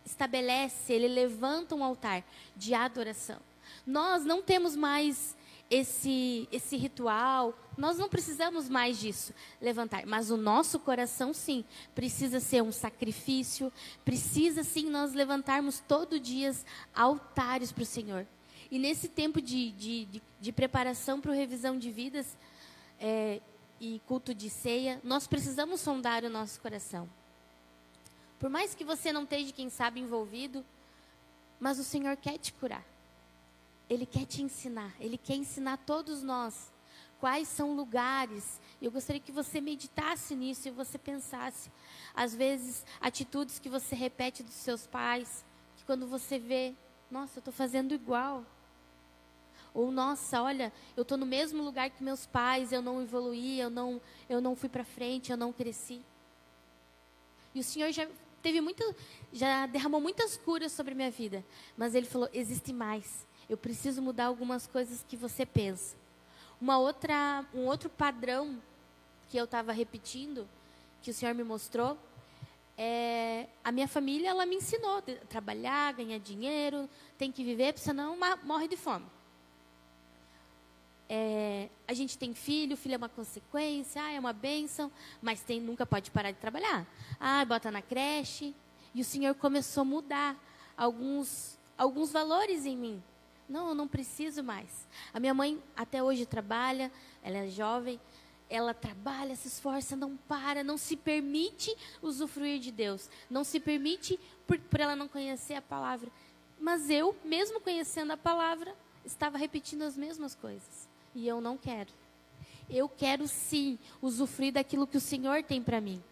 estabelece, 0.05 0.93
ele 0.93 1.09
levanta 1.09 1.75
um 1.75 1.83
altar 1.83 2.23
de 2.55 2.73
adoração. 2.73 3.39
Nós 3.85 4.23
não 4.23 4.41
temos 4.41 4.73
mais 4.75 5.35
esse, 5.69 6.47
esse 6.51 6.77
ritual. 6.77 7.57
Nós 7.77 7.97
não 7.97 8.09
precisamos 8.09 8.67
mais 8.67 8.99
disso, 8.99 9.33
levantar. 9.61 10.05
Mas 10.05 10.31
o 10.31 10.37
nosso 10.37 10.79
coração, 10.79 11.33
sim, 11.33 11.63
precisa 11.93 12.39
ser 12.39 12.63
um 12.63 12.71
sacrifício. 12.71 13.71
Precisa, 14.03 14.63
sim, 14.63 14.89
nós 14.89 15.13
levantarmos 15.13 15.79
todo 15.87 16.19
dia 16.19 16.55
altares 16.93 17.71
para 17.71 17.83
o 17.83 17.85
Senhor. 17.85 18.25
E 18.69 18.79
nesse 18.79 19.07
tempo 19.07 19.41
de, 19.41 19.71
de, 19.71 20.05
de, 20.05 20.21
de 20.39 20.51
preparação 20.51 21.21
para 21.21 21.31
o 21.31 21.35
revisão 21.35 21.77
de 21.77 21.91
vidas 21.91 22.37
é, 22.99 23.39
e 23.79 24.01
culto 24.05 24.33
de 24.33 24.49
ceia, 24.49 24.99
nós 25.03 25.27
precisamos 25.27 25.79
sondar 25.79 26.23
o 26.23 26.29
nosso 26.29 26.59
coração. 26.59 27.07
Por 28.39 28.49
mais 28.49 28.75
que 28.75 28.83
você 28.83 29.11
não 29.11 29.23
esteja, 29.23 29.51
quem 29.51 29.69
sabe, 29.69 29.99
envolvido, 29.99 30.65
mas 31.59 31.79
o 31.79 31.83
Senhor 31.83 32.15
quer 32.17 32.37
te 32.37 32.53
curar. 32.53 32.85
Ele 33.89 34.05
quer 34.05 34.25
te 34.25 34.41
ensinar, 34.41 34.93
ele 34.99 35.17
quer 35.17 35.35
ensinar 35.35 35.77
todos 35.77 36.21
nós 36.21 36.71
quais 37.19 37.47
são 37.47 37.75
lugares. 37.75 38.59
Eu 38.81 38.91
gostaria 38.91 39.21
que 39.21 39.31
você 39.31 39.59
meditasse 39.59 40.35
nisso 40.35 40.67
e 40.67 40.71
você 40.71 40.97
pensasse. 40.97 41.71
Às 42.15 42.35
vezes, 42.35 42.85
atitudes 42.99 43.59
que 43.59 43.69
você 43.69 43.95
repete 43.95 44.43
dos 44.43 44.53
seus 44.53 44.85
pais, 44.85 45.45
que 45.75 45.85
quando 45.85 46.07
você 46.07 46.37
vê, 46.37 46.73
nossa, 47.09 47.37
eu 47.37 47.41
estou 47.41 47.53
fazendo 47.53 47.93
igual. 47.93 48.45
Ou, 49.73 49.91
nossa, 49.91 50.41
olha, 50.41 50.73
eu 50.95 51.03
estou 51.03 51.17
no 51.17 51.25
mesmo 51.25 51.63
lugar 51.63 51.89
que 51.89 52.03
meus 52.03 52.25
pais, 52.25 52.71
eu 52.71 52.81
não 52.81 53.01
evoluí, 53.01 53.59
eu 53.59 53.69
não, 53.69 54.01
eu 54.29 54.41
não 54.41 54.55
fui 54.55 54.69
para 54.69 54.83
frente, 54.83 55.31
eu 55.31 55.37
não 55.37 55.53
cresci. 55.53 56.01
E 57.53 57.59
o 57.59 57.63
Senhor 57.63 57.91
já 57.91 58.07
teve 58.41 58.61
muito, 58.61 58.83
já 59.31 59.65
derramou 59.65 59.99
muitas 60.01 60.37
curas 60.37 60.71
sobre 60.71 60.93
minha 60.93 61.11
vida. 61.11 61.43
Mas 61.75 61.95
Ele 61.95 62.05
falou: 62.05 62.29
existe 62.33 62.73
mais. 62.73 63.27
Eu 63.49 63.57
preciso 63.57 64.01
mudar 64.01 64.25
algumas 64.25 64.67
coisas 64.67 65.05
que 65.07 65.15
você 65.15 65.45
pensa. 65.45 65.95
Uma 66.59 66.77
outra, 66.77 67.45
um 67.53 67.65
outro 67.65 67.89
padrão 67.89 68.61
que 69.29 69.37
eu 69.37 69.45
estava 69.45 69.71
repetindo, 69.71 70.47
que 71.01 71.11
o 71.11 71.13
Senhor 71.13 71.33
me 71.33 71.43
mostrou, 71.43 71.97
é, 72.77 73.47
a 73.63 73.71
minha 73.71 73.87
família 73.87 74.29
ela 74.29 74.45
me 74.45 74.55
ensinou 74.55 74.97
a 74.97 75.01
trabalhar, 75.27 75.93
ganhar 75.93 76.19
dinheiro, 76.19 76.89
tem 77.17 77.31
que 77.31 77.43
viver, 77.43 77.73
porque 77.73 77.85
senão 77.85 78.17
morre 78.43 78.67
de 78.67 78.77
fome. 78.77 79.05
É, 81.09 81.69
a 81.87 81.93
gente 81.93 82.17
tem 82.17 82.33
filho, 82.33 82.75
filho 82.75 82.95
é 82.95 82.97
uma 82.97 83.09
consequência, 83.09 84.01
ah, 84.03 84.11
é 84.11 84.19
uma 84.19 84.33
bênção, 84.33 84.91
mas 85.21 85.41
tem, 85.41 85.59
nunca 85.59 85.85
pode 85.85 86.11
parar 86.11 86.31
de 86.31 86.37
trabalhar. 86.37 86.85
Ah, 87.19 87.43
bota 87.45 87.71
na 87.71 87.81
creche. 87.81 88.53
E 88.93 89.01
o 89.01 89.05
Senhor 89.05 89.33
começou 89.35 89.81
a 89.81 89.85
mudar 89.85 90.35
alguns, 90.75 91.57
alguns 91.77 92.11
valores 92.11 92.65
em 92.65 92.75
mim. 92.75 93.03
Não, 93.47 93.69
eu 93.69 93.75
não 93.75 93.87
preciso 93.87 94.43
mais. 94.43 94.87
A 95.13 95.19
minha 95.19 95.33
mãe 95.33 95.61
até 95.75 96.03
hoje 96.03 96.25
trabalha, 96.25 96.91
ela 97.23 97.37
é 97.37 97.47
jovem, 97.47 97.99
ela 98.49 98.73
trabalha, 98.73 99.35
se 99.35 99.47
esforça, 99.47 99.95
não 99.95 100.17
para, 100.17 100.63
não 100.63 100.77
se 100.77 100.95
permite 100.95 101.75
usufruir 102.01 102.59
de 102.59 102.71
Deus, 102.71 103.09
não 103.29 103.43
se 103.43 103.59
permite 103.59 104.19
por, 104.45 104.57
por 104.59 104.79
ela 104.79 104.95
não 104.95 105.07
conhecer 105.07 105.55
a 105.55 105.61
palavra. 105.61 106.09
Mas 106.59 106.89
eu, 106.89 107.15
mesmo 107.23 107.61
conhecendo 107.61 108.11
a 108.11 108.17
palavra, 108.17 108.75
estava 109.05 109.37
repetindo 109.37 109.83
as 109.83 109.97
mesmas 109.97 110.35
coisas. 110.35 110.87
E 111.13 111.27
eu 111.27 111.39
não 111.39 111.57
quero. 111.57 111.91
Eu 112.69 112.89
quero 112.89 113.27
sim 113.27 113.77
usufruir 114.01 114.53
daquilo 114.53 114.87
que 114.87 114.97
o 114.97 115.01
Senhor 115.01 115.43
tem 115.43 115.61
para 115.61 115.79
mim. 115.79 116.03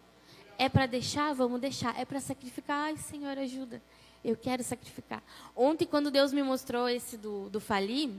É 0.58 0.68
para 0.68 0.86
deixar? 0.86 1.34
Vamos 1.34 1.60
deixar. 1.60 1.98
É 1.98 2.04
para 2.04 2.20
sacrificar? 2.20 2.84
Ai, 2.84 2.96
Senhor, 2.96 3.36
ajuda. 3.36 3.82
Eu 4.24 4.36
quero 4.36 4.62
sacrificar. 4.62 5.22
Ontem, 5.54 5.86
quando 5.86 6.10
Deus 6.10 6.32
me 6.32 6.42
mostrou 6.42 6.88
esse 6.88 7.16
do, 7.16 7.48
do 7.50 7.60
falir, 7.60 8.10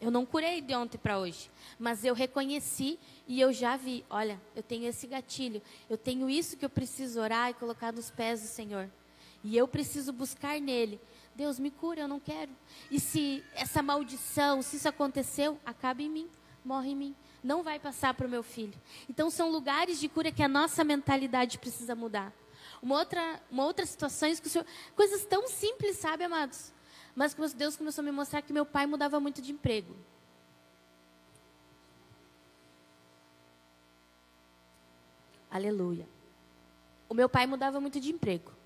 eu 0.00 0.10
não 0.10 0.26
curei 0.26 0.60
de 0.60 0.74
ontem 0.74 0.98
para 0.98 1.18
hoje. 1.18 1.50
Mas 1.78 2.04
eu 2.04 2.14
reconheci 2.14 2.98
e 3.26 3.40
eu 3.40 3.52
já 3.52 3.76
vi: 3.76 4.04
olha, 4.10 4.40
eu 4.54 4.62
tenho 4.62 4.86
esse 4.86 5.06
gatilho. 5.06 5.62
Eu 5.88 5.96
tenho 5.96 6.28
isso 6.28 6.56
que 6.56 6.64
eu 6.64 6.70
preciso 6.70 7.20
orar 7.20 7.50
e 7.50 7.54
colocar 7.54 7.92
nos 7.92 8.10
pés 8.10 8.42
do 8.42 8.46
Senhor. 8.46 8.90
E 9.42 9.56
eu 9.56 9.66
preciso 9.66 10.12
buscar 10.12 10.60
nele. 10.60 11.00
Deus 11.34 11.58
me 11.58 11.70
cura, 11.70 12.00
eu 12.00 12.08
não 12.08 12.18
quero. 12.18 12.50
E 12.90 12.98
se 12.98 13.44
essa 13.54 13.82
maldição, 13.82 14.62
se 14.62 14.76
isso 14.76 14.88
aconteceu, 14.88 15.58
acaba 15.64 16.02
em 16.02 16.08
mim, 16.08 16.28
morre 16.64 16.90
em 16.90 16.96
mim. 16.96 17.14
Não 17.44 17.62
vai 17.62 17.78
passar 17.78 18.12
para 18.14 18.26
o 18.26 18.30
meu 18.30 18.42
filho. 18.42 18.74
Então 19.08 19.30
são 19.30 19.50
lugares 19.50 20.00
de 20.00 20.08
cura 20.08 20.32
que 20.32 20.42
a 20.42 20.48
nossa 20.48 20.82
mentalidade 20.82 21.58
precisa 21.58 21.94
mudar. 21.94 22.32
Uma 22.82 22.98
outra, 22.98 23.42
uma 23.50 23.64
outra 23.64 23.84
situação, 23.86 24.34
que 24.36 24.46
o 24.46 24.50
Senhor, 24.50 24.66
coisas 24.94 25.24
tão 25.24 25.48
simples, 25.48 25.96
sabe, 25.96 26.24
amados? 26.24 26.72
Mas 27.14 27.34
Deus 27.54 27.76
começou 27.76 28.02
a 28.02 28.04
me 28.04 28.12
mostrar 28.12 28.42
que 28.42 28.52
meu 28.52 28.66
pai 28.66 28.86
mudava 28.86 29.18
muito 29.18 29.40
de 29.40 29.52
emprego. 29.52 29.96
Aleluia. 35.50 36.06
O 37.08 37.14
meu 37.14 37.28
pai 37.28 37.46
mudava 37.46 37.80
muito 37.80 37.98
de 37.98 38.10
emprego 38.10 38.56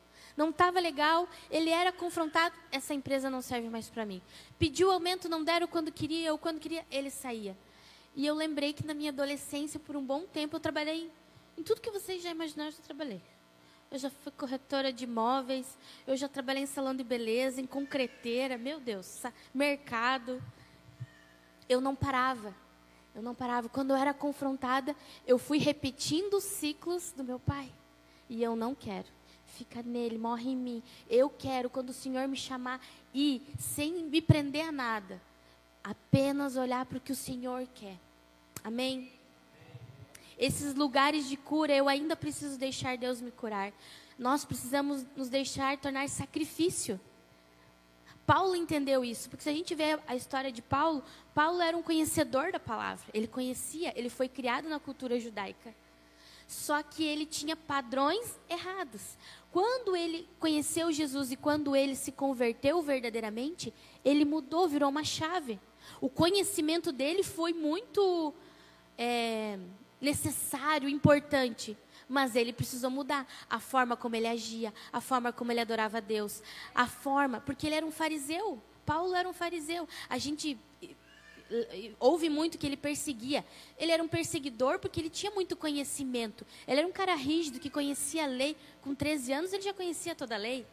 não 0.41 0.49
estava 0.49 0.81
legal, 0.81 1.29
ele 1.51 1.69
era 1.69 1.93
confrontado, 1.93 2.55
essa 2.73 2.95
empresa 2.95 3.29
não 3.29 3.43
serve 3.43 3.69
mais 3.69 3.91
para 3.91 4.07
mim. 4.07 4.23
Pediu 4.59 4.91
aumento, 4.91 5.29
não 5.29 5.45
deram 5.45 5.67
quando 5.67 5.93
queria, 5.93 6.33
ou 6.33 6.39
quando 6.39 6.59
queria, 6.59 6.85
ele 6.91 7.11
saía. 7.11 7.57
E 8.17 8.27
eu 8.27 8.35
lembrei 8.35 8.73
que 8.73 8.87
na 8.87 8.95
minha 8.95 9.11
adolescência, 9.11 9.79
por 9.79 9.97
um 9.97 10.05
bom 10.05 10.23
tempo, 10.23 10.57
eu 10.57 10.61
trabalhei 10.61 11.11
em 11.59 11.63
tudo 11.63 11.81
que 11.81 11.91
vocês 11.91 12.23
já 12.23 12.31
imaginaram, 12.31 12.73
eu 12.73 12.85
trabalhei. 12.85 13.21
Eu 13.91 13.99
já 13.99 14.09
fui 14.09 14.31
corretora 14.33 14.93
de 14.93 15.05
imóveis, 15.05 15.77
eu 16.07 16.17
já 16.17 16.29
trabalhei 16.29 16.63
em 16.63 16.67
salão 16.67 16.95
de 16.95 17.03
beleza, 17.03 17.61
em 17.61 17.67
concreteira, 17.67 18.57
meu 18.57 18.79
Deus, 18.79 19.23
mercado. 19.53 20.43
Eu 21.69 21.81
não 21.81 21.97
parava. 21.97 22.55
Eu 23.15 23.23
não 23.23 23.35
parava. 23.35 23.69
Quando 23.69 23.91
eu 23.91 23.97
era 23.97 24.15
confrontada, 24.15 24.95
eu 25.27 25.39
fui 25.39 25.59
repetindo 25.59 26.35
os 26.35 26.45
ciclos 26.45 27.13
do 27.13 27.25
meu 27.25 27.41
pai. 27.41 27.73
E 28.29 28.43
eu 28.43 28.55
não 28.55 28.75
quero 28.75 29.09
fica 29.51 29.83
nele, 29.83 30.17
morre 30.17 30.51
em 30.51 30.57
mim. 30.57 30.83
Eu 31.09 31.29
quero, 31.29 31.69
quando 31.69 31.91
o 31.91 31.95
Senhor 31.95 32.27
me 32.27 32.37
chamar, 32.37 32.81
ir 33.13 33.43
sem 33.59 34.05
me 34.05 34.23
prender 34.23 34.67
a 34.67 34.73
nada, 34.73 35.21
apenas 35.85 36.57
olhar 36.57 36.87
para 36.87 36.99
o 36.99 37.01
que 37.01 37.13
o 37.13 37.17
Senhor 37.17 37.67
quer. 37.75 37.99
Amém? 38.65 39.13
Esses 40.41 40.75
lugares 40.75 41.29
de 41.29 41.37
cura, 41.37 41.71
eu 41.75 41.87
ainda 41.87 42.17
preciso 42.17 42.57
deixar 42.57 42.97
Deus 42.97 43.21
me 43.21 43.31
curar. 43.31 43.75
Nós 44.19 44.43
precisamos 44.43 45.05
nos 45.15 45.29
deixar 45.29 45.77
tornar 45.77 46.09
sacrifício. 46.09 46.99
Paulo 48.25 48.57
entendeu 48.57 49.05
isso, 49.05 49.29
porque 49.29 49.43
se 49.43 49.51
a 49.51 49.53
gente 49.53 49.75
vê 49.75 49.99
a 50.07 50.17
história 50.17 50.51
de 50.51 50.63
Paulo, 50.63 51.05
Paulo 51.35 51.61
era 51.61 51.77
um 51.77 51.83
conhecedor 51.83 52.53
da 52.53 52.59
palavra. 52.59 53.05
Ele 53.13 53.27
conhecia, 53.27 53.93
ele 53.95 54.09
foi 54.09 54.31
criado 54.31 54.67
na 54.67 54.81
cultura 54.81 55.21
judaica. 55.21 55.75
Só 56.49 56.83
que 56.83 57.05
ele 57.05 57.27
tinha 57.27 57.55
padrões 57.55 58.41
errados. 58.49 59.19
Quando 59.53 59.95
ele 59.95 60.27
conheceu 60.39 60.91
Jesus 60.91 61.33
e 61.33 61.37
quando 61.37 61.77
ele 61.77 61.95
se 61.95 62.13
converteu 62.13 62.81
verdadeiramente, 62.81 63.75
ele 64.03 64.25
mudou, 64.25 64.67
virou 64.67 64.89
uma 64.89 65.05
chave. 65.05 65.61
O 66.01 66.09
conhecimento 66.09 66.93
dele 66.93 67.23
foi 67.23 67.53
muito 67.53 68.33
é, 68.97 69.59
necessário, 70.01 70.89
importante. 70.89 71.77
Mas 72.09 72.35
ele 72.35 72.53
precisou 72.53 72.91
mudar 72.91 73.27
a 73.49 73.61
forma 73.61 73.97
como 73.97 74.17
ele 74.17 74.27
agia, 74.27 74.75
a 74.93 75.01
forma 75.01 75.33
como 75.33 75.53
ele 75.53 75.61
adorava 75.61 75.99
a 75.99 76.01
Deus, 76.01 76.43
a 76.75 76.87
forma, 76.87 77.41
porque 77.41 77.67
ele 77.67 77.77
era 77.77 77.87
um 77.87 77.93
fariseu. 77.93 78.61
Paulo 78.85 79.15
era 79.15 79.29
um 79.29 79.33
fariseu. 79.33 79.89
A 80.09 80.19
gente 80.19 80.59
houve 81.99 82.29
muito 82.29 82.59
que 82.59 82.67
ele 82.67 82.77
perseguia. 82.77 83.45
Ele 83.79 83.93
era 83.93 84.03
um 84.03 84.09
perseguidor 84.09 84.79
porque 84.79 85.01
ele 85.01 85.11
tinha 85.11 85.31
muito 85.33 85.57
conhecimento. 85.57 86.47
Ele 86.67 86.81
era 86.81 86.89
um 86.89 86.93
cara 86.93 87.15
rígido 87.15 87.61
que 87.61 87.71
conhecia 87.71 88.25
a 88.25 88.27
lei. 88.27 88.57
Com 88.83 88.95
13 88.95 89.33
anos 89.33 89.53
ele 89.53 89.63
já 89.63 89.73
conhecia 89.73 90.15
toda 90.15 90.35
a 90.35 90.39
lei. 90.39 90.67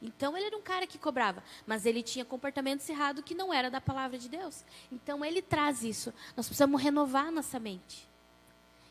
Então 0.00 0.36
ele 0.36 0.46
era 0.46 0.56
um 0.56 0.62
cara 0.62 0.86
que 0.86 0.98
cobrava, 0.98 1.42
mas 1.66 1.86
ele 1.86 2.02
tinha 2.02 2.24
comportamentos 2.24 2.88
errados 2.88 3.24
que 3.24 3.34
não 3.34 3.52
era 3.52 3.70
da 3.70 3.80
palavra 3.80 4.18
de 4.18 4.28
Deus. 4.28 4.64
Então 4.92 5.24
ele 5.24 5.40
traz 5.40 5.82
isso. 5.82 6.12
Nós 6.36 6.46
precisamos 6.46 6.80
renovar 6.80 7.32
nossa 7.32 7.58
mente. 7.58 8.06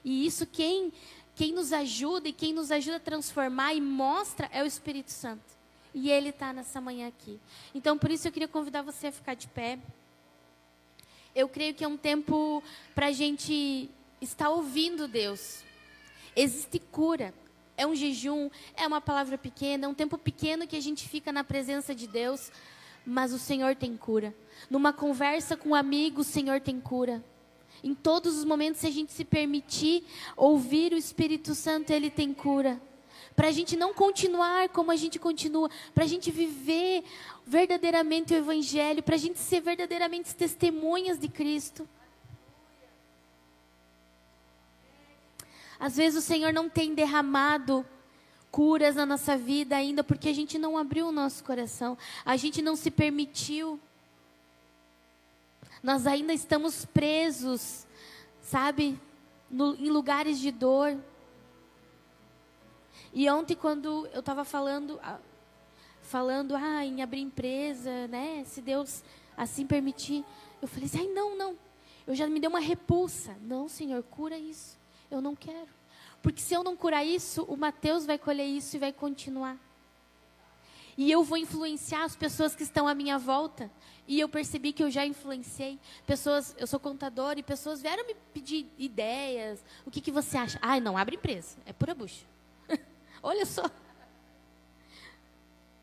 E 0.05 0.25
isso 0.25 0.45
quem 0.45 0.93
quem 1.35 1.51
nos 1.51 1.73
ajuda 1.73 2.29
e 2.29 2.31
quem 2.31 2.53
nos 2.53 2.71
ajuda 2.71 2.95
a 2.95 2.99
transformar 3.01 3.73
e 3.73 3.81
mostra 3.81 4.49
é 4.53 4.63
o 4.63 4.65
Espírito 4.65 5.11
Santo. 5.11 5.43
E 5.93 6.09
ele 6.09 6.29
está 6.29 6.53
nessa 6.53 6.79
manhã 6.79 7.09
aqui. 7.09 7.37
Então 7.73 7.97
por 7.97 8.09
isso 8.09 8.25
eu 8.25 8.31
queria 8.31 8.47
convidar 8.47 8.83
você 8.83 9.07
a 9.07 9.11
ficar 9.11 9.33
de 9.33 9.49
pé 9.49 9.77
eu 11.35 11.49
creio 11.49 11.73
que 11.73 11.83
é 11.83 11.87
um 11.87 11.97
tempo 11.97 12.63
para 12.95 13.07
a 13.07 13.11
gente 13.11 13.89
estar 14.21 14.49
ouvindo 14.49 15.05
Deus. 15.05 15.63
Existe 16.33 16.79
cura. 16.79 17.33
É 17.77 17.85
um 17.85 17.93
jejum, 17.93 18.49
é 18.77 18.87
uma 18.87 19.01
palavra 19.01 19.37
pequena, 19.37 19.85
é 19.85 19.87
um 19.89 19.93
tempo 19.93 20.17
pequeno 20.17 20.65
que 20.65 20.77
a 20.77 20.81
gente 20.81 21.09
fica 21.09 21.33
na 21.33 21.43
presença 21.43 21.93
de 21.93 22.07
Deus, 22.07 22.49
mas 23.05 23.33
o 23.33 23.37
Senhor 23.37 23.75
tem 23.75 23.97
cura. 23.97 24.33
Numa 24.69 24.93
conversa 24.93 25.57
com 25.57 25.69
um 25.69 25.75
amigo, 25.75 26.21
o 26.21 26.23
Senhor 26.23 26.61
tem 26.61 26.79
cura. 26.79 27.21
Em 27.85 27.93
todos 27.93 28.35
os 28.35 28.43
momentos, 28.43 28.81
se 28.81 28.87
a 28.87 28.91
gente 28.91 29.13
se 29.13 29.23
permitir 29.23 30.03
ouvir 30.35 30.91
o 30.91 30.97
Espírito 30.97 31.53
Santo, 31.53 31.91
ele 31.91 32.09
tem 32.09 32.33
cura 32.33 32.81
para 33.35 33.49
a 33.49 33.51
gente 33.51 33.75
não 33.75 33.93
continuar 33.93 34.69
como 34.69 34.91
a 34.91 34.95
gente 34.95 35.19
continua, 35.19 35.69
para 35.93 36.05
a 36.05 36.07
gente 36.07 36.31
viver 36.31 37.03
verdadeiramente 37.45 38.33
o 38.33 38.37
Evangelho, 38.37 39.03
para 39.03 39.15
a 39.15 39.19
gente 39.19 39.37
ser 39.37 39.59
verdadeiramente 39.59 40.33
testemunhas 40.33 41.19
de 41.19 41.27
Cristo. 41.27 41.87
Às 45.77 45.97
vezes 45.97 46.17
o 46.17 46.25
Senhor 46.25 46.53
não 46.53 46.69
tem 46.69 46.95
derramado 46.95 47.85
curas 48.49 48.95
na 48.95 49.05
nossa 49.05 49.35
vida 49.37 49.75
ainda 49.75 50.03
porque 50.03 50.29
a 50.29 50.33
gente 50.33 50.57
não 50.57 50.77
abriu 50.77 51.09
o 51.09 51.11
nosso 51.11 51.43
coração, 51.43 51.97
a 52.25 52.37
gente 52.37 52.61
não 52.61 52.75
se 52.75 52.89
permitiu. 52.89 53.79
Nós 55.85 56.07
ainda 56.07 56.33
estamos 56.33 56.83
presos, 56.83 57.85
sabe, 58.41 58.99
no, 59.51 59.75
em 59.75 59.91
lugares 59.91 60.39
de 60.39 60.49
dor. 60.49 60.97
E 63.13 63.29
ontem, 63.29 63.53
quando 63.53 64.09
eu 64.11 64.21
estava 64.21 64.43
falando, 64.43 64.99
falando 66.01 66.55
ah, 66.55 66.83
em 66.83 67.03
abrir 67.03 67.21
empresa, 67.21 68.07
né? 68.07 68.43
Se 68.47 68.63
Deus 68.63 69.03
assim 69.37 69.67
permitir, 69.67 70.25
eu 70.59 70.67
falei 70.67 70.85
assim, 70.85 71.01
ai, 71.01 71.07
não, 71.09 71.37
não. 71.37 71.55
Eu 72.07 72.15
já 72.15 72.25
me 72.25 72.39
deu 72.39 72.49
uma 72.49 72.59
repulsa. 72.59 73.37
Não, 73.43 73.69
Senhor, 73.69 74.01
cura 74.01 74.39
isso. 74.39 74.79
Eu 75.11 75.21
não 75.21 75.35
quero. 75.35 75.69
Porque 76.19 76.41
se 76.41 76.55
eu 76.55 76.63
não 76.63 76.75
curar 76.75 77.05
isso, 77.05 77.43
o 77.43 77.55
Mateus 77.55 78.07
vai 78.07 78.17
colher 78.17 78.47
isso 78.47 78.75
e 78.75 78.79
vai 78.79 78.91
continuar. 78.91 79.55
E 80.97 81.11
eu 81.11 81.23
vou 81.23 81.37
influenciar 81.37 82.03
as 82.03 82.15
pessoas 82.15 82.55
que 82.55 82.63
estão 82.63 82.87
à 82.87 82.93
minha 82.93 83.17
volta. 83.17 83.69
E 84.07 84.19
eu 84.19 84.29
percebi 84.29 84.71
que 84.71 84.83
eu 84.83 84.89
já 84.89 85.05
influenciei. 85.05 85.79
Pessoas, 86.05 86.55
eu 86.57 86.65
sou 86.67 86.79
contadora 86.79 87.39
e 87.39 87.43
pessoas 87.43 87.81
vieram 87.81 88.05
me 88.07 88.15
pedir 88.33 88.67
ideias. 88.77 89.63
O 89.85 89.91
que, 89.91 89.99
que 89.99 90.11
você 90.11 90.37
acha? 90.37 90.59
Ai, 90.61 90.79
não, 90.79 90.97
abre 90.97 91.15
empresa. 91.15 91.57
É 91.65 91.73
pura 91.73 91.93
bucha. 91.93 92.25
Olha 93.21 93.45
só. 93.45 93.63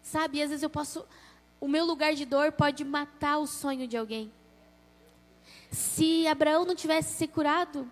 Sabe, 0.03 0.43
às 0.43 0.51
vezes 0.51 0.63
eu 0.63 0.71
posso. 0.71 1.05
O 1.61 1.69
meu 1.69 1.85
lugar 1.85 2.15
de 2.15 2.25
dor 2.25 2.53
pode 2.53 2.85
matar 2.85 3.39
o 3.39 3.47
sonho 3.47 3.87
de 3.87 3.97
alguém. 3.97 4.33
Se 5.71 6.27
Abraão 6.27 6.65
não 6.65 6.75
tivesse 6.75 7.17
se 7.17 7.27
curado, 7.27 7.91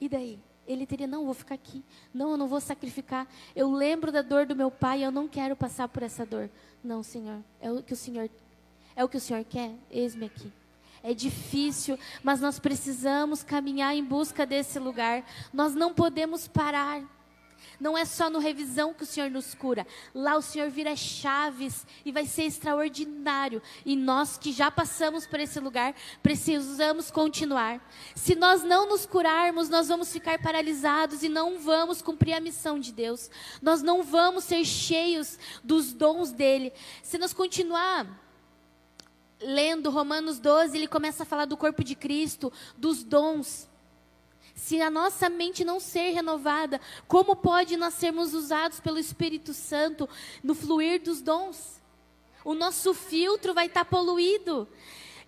e 0.00 0.08
daí? 0.08 0.38
Ele 0.72 0.86
teria, 0.86 1.06
não, 1.06 1.24
vou 1.24 1.34
ficar 1.34 1.54
aqui. 1.54 1.82
Não, 2.14 2.32
eu 2.32 2.36
não 2.36 2.46
vou 2.46 2.60
sacrificar. 2.60 3.26
Eu 3.54 3.70
lembro 3.70 4.12
da 4.12 4.22
dor 4.22 4.46
do 4.46 4.54
meu 4.54 4.70
pai, 4.70 5.04
eu 5.04 5.10
não 5.10 5.26
quero 5.26 5.56
passar 5.56 5.88
por 5.88 6.02
essa 6.02 6.24
dor. 6.24 6.48
Não, 6.82 7.02
Senhor, 7.02 7.40
é 7.60 7.70
o 7.70 7.82
que 7.82 7.92
o 7.92 7.96
Senhor 7.96 8.30
é 8.96 9.04
o 9.04 9.08
que 9.08 9.16
o 9.16 9.20
Senhor 9.20 9.44
quer? 9.44 9.72
Eis-me 9.90 10.26
aqui. 10.26 10.52
É 11.02 11.14
difícil, 11.14 11.98
mas 12.22 12.40
nós 12.40 12.58
precisamos 12.58 13.42
caminhar 13.42 13.96
em 13.96 14.04
busca 14.04 14.44
desse 14.44 14.78
lugar. 14.78 15.24
Nós 15.52 15.74
não 15.74 15.94
podemos 15.94 16.46
parar. 16.46 17.02
Não 17.78 17.96
é 17.96 18.04
só 18.04 18.28
no 18.28 18.38
revisão 18.38 18.92
que 18.92 19.02
o 19.02 19.06
Senhor 19.06 19.30
nos 19.30 19.54
cura. 19.54 19.86
Lá 20.14 20.36
o 20.36 20.42
Senhor 20.42 20.70
vira 20.70 20.94
chaves 20.94 21.86
e 22.04 22.12
vai 22.12 22.26
ser 22.26 22.44
extraordinário. 22.44 23.62
E 23.84 23.96
nós 23.96 24.36
que 24.36 24.52
já 24.52 24.70
passamos 24.70 25.26
por 25.26 25.40
esse 25.40 25.58
lugar, 25.60 25.94
precisamos 26.22 27.10
continuar. 27.10 27.80
Se 28.14 28.34
nós 28.34 28.62
não 28.62 28.88
nos 28.88 29.06
curarmos, 29.06 29.68
nós 29.68 29.88
vamos 29.88 30.12
ficar 30.12 30.40
paralisados 30.40 31.22
e 31.22 31.28
não 31.28 31.58
vamos 31.58 32.02
cumprir 32.02 32.34
a 32.34 32.40
missão 32.40 32.78
de 32.78 32.92
Deus. 32.92 33.30
Nós 33.62 33.82
não 33.82 34.02
vamos 34.02 34.44
ser 34.44 34.64
cheios 34.64 35.38
dos 35.64 35.92
dons 35.92 36.32
dele. 36.32 36.72
Se 37.02 37.18
nós 37.18 37.32
continuar 37.32 38.06
lendo 39.40 39.90
Romanos 39.90 40.38
12, 40.38 40.76
ele 40.76 40.86
começa 40.86 41.22
a 41.22 41.26
falar 41.26 41.46
do 41.46 41.56
corpo 41.56 41.82
de 41.82 41.94
Cristo, 41.94 42.52
dos 42.76 43.02
dons. 43.02 43.69
Se 44.54 44.80
a 44.80 44.90
nossa 44.90 45.28
mente 45.28 45.64
não 45.64 45.80
ser 45.80 46.10
renovada, 46.10 46.80
como 47.08 47.36
pode 47.36 47.76
nós 47.76 47.94
sermos 47.94 48.34
usados 48.34 48.80
pelo 48.80 48.98
Espírito 48.98 49.52
Santo 49.52 50.08
no 50.42 50.54
fluir 50.54 51.02
dos 51.02 51.20
dons? 51.20 51.80
O 52.44 52.54
nosso 52.54 52.94
filtro 52.94 53.52
vai 53.52 53.66
estar 53.66 53.84
poluído. 53.84 54.68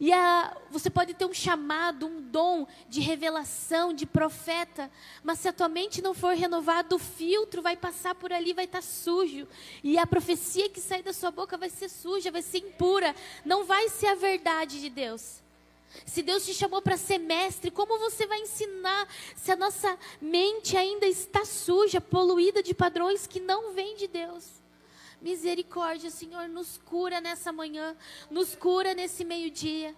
E 0.01 0.13
a, 0.13 0.57
você 0.69 0.91
pode 0.91 1.15
ter 1.15 1.25
um 1.27 1.33
chamado, 1.33 2.07
um 2.07 2.21
dom 2.21 2.67
de 2.89 3.01
revelação, 3.01 3.95
de 3.95 4.05
profeta, 4.05 4.91
mas 5.23 5.39
se 5.39 5.47
a 5.47 5.53
tua 5.53 5.69
mente 5.69 6.03
não 6.03 6.13
for 6.13 6.35
renovada, 6.35 6.97
o 6.97 6.99
filtro 6.99 7.63
vai 7.63 7.77
passar 7.77 8.15
por 8.15 8.33
ali, 8.33 8.53
vai 8.53 8.65
estar 8.65 8.83
sujo. 8.83 9.47
E 9.83 9.97
a 9.99 10.07
profecia 10.07 10.69
que 10.69 10.81
sai 10.81 11.03
da 11.03 11.13
sua 11.13 11.31
boca 11.31 11.57
vai 11.57 11.71
ser 11.71 11.89
suja, 11.89 12.33
vai 12.33 12.43
ser 12.43 12.59
impura. 12.59 13.15
Não 13.45 13.65
vai 13.65 13.89
ser 13.91 14.09
a 14.09 14.15
verdade 14.15 14.81
de 14.81 14.91
Deus. 14.91 15.42
Se 16.07 16.23
Deus 16.23 16.45
te 16.45 16.55
chamou 16.55 16.83
para 16.83 16.97
ser 16.97 17.19
mestre, 17.19 17.71
como 17.71 17.99
você 17.99 18.27
vai 18.27 18.41
ensinar 18.41 19.09
se 19.37 19.53
a 19.53 19.57
nossa 19.57 19.99
mente 20.21 20.77
ainda 20.77 21.07
está 21.07 21.45
suja, 21.45 22.01
poluída 22.01 22.63
de 22.63 22.75
padrões 22.75 23.27
que 23.27 23.41
não 23.41 23.73
vêm 23.73 23.97
de 23.97 24.09
Deus? 24.09 24.63
Misericórdia, 25.21 26.11
Senhor, 26.11 26.49
nos 26.49 26.79
cura 26.79 27.21
nessa 27.21 27.53
manhã, 27.53 27.97
nos 28.29 28.57
cura 28.57 28.93
nesse 28.93 29.25
meio-dia. 29.25 29.95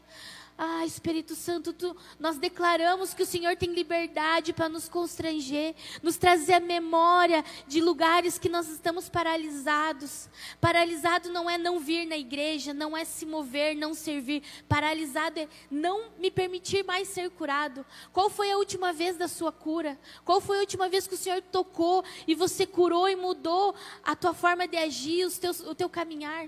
Ah, 0.56 0.86
Espírito 0.86 1.34
Santo, 1.34 1.72
tu, 1.72 1.96
nós 2.16 2.38
declaramos 2.38 3.12
que 3.12 3.24
o 3.24 3.26
Senhor 3.26 3.56
tem 3.56 3.72
liberdade 3.72 4.52
para 4.52 4.68
nos 4.68 4.88
constranger, 4.88 5.74
nos 6.00 6.16
trazer 6.16 6.54
a 6.54 6.60
memória 6.60 7.44
de 7.66 7.80
lugares 7.80 8.38
que 8.38 8.48
nós 8.48 8.68
estamos 8.68 9.08
paralisados. 9.08 10.28
Paralisado 10.60 11.28
não 11.28 11.50
é 11.50 11.58
não 11.58 11.80
vir 11.80 12.06
na 12.06 12.16
igreja, 12.16 12.72
não 12.72 12.96
é 12.96 13.04
se 13.04 13.26
mover, 13.26 13.74
não 13.74 13.94
servir. 13.94 14.44
Paralisado 14.68 15.40
é 15.40 15.48
não 15.68 16.12
me 16.20 16.30
permitir 16.30 16.84
mais 16.84 17.08
ser 17.08 17.30
curado. 17.30 17.84
Qual 18.12 18.30
foi 18.30 18.52
a 18.52 18.56
última 18.56 18.92
vez 18.92 19.16
da 19.16 19.26
sua 19.26 19.50
cura? 19.50 19.98
Qual 20.24 20.40
foi 20.40 20.58
a 20.58 20.60
última 20.60 20.88
vez 20.88 21.08
que 21.08 21.14
o 21.14 21.18
Senhor 21.18 21.42
tocou 21.42 22.04
e 22.28 22.34
você 22.36 22.64
curou 22.64 23.08
e 23.08 23.16
mudou 23.16 23.74
a 24.04 24.14
tua 24.14 24.32
forma 24.32 24.68
de 24.68 24.76
agir, 24.76 25.28
teus, 25.32 25.58
o 25.58 25.74
teu 25.74 25.88
caminhar? 25.88 26.46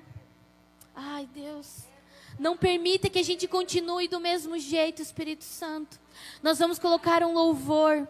Ai, 0.95 1.29
Deus. 1.35 1.96
Não 2.39 2.57
permita 2.57 3.09
que 3.09 3.19
a 3.19 3.25
gente 3.25 3.49
continue 3.49 4.09
do 4.09 4.21
mesmo 4.21 4.59
jeito, 4.59 5.01
Espírito 5.01 5.45
Santo. 5.45 5.99
Nós 6.43 6.59
vamos 6.59 6.79
colocar 6.79 7.23
um 7.23 7.33
louvor. 7.33 8.07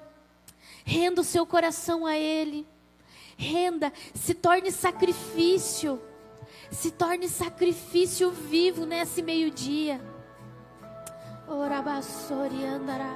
Renda 0.84 1.20
o 1.20 1.24
seu 1.24 1.46
coração 1.46 2.06
a 2.06 2.16
Ele. 2.16 2.66
Renda, 3.36 3.92
se 4.14 4.34
torne 4.34 4.72
sacrifício. 4.72 6.00
Se 6.70 6.90
torne 6.90 7.28
sacrifício 7.28 8.30
vivo 8.30 8.84
nesse 8.84 9.22
meio-dia. 9.22 10.00
Orabassori 11.48 12.64
andará. 12.64 13.14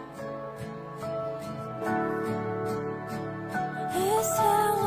Esse 3.93 4.41
é 4.41 4.73
o 4.73 4.80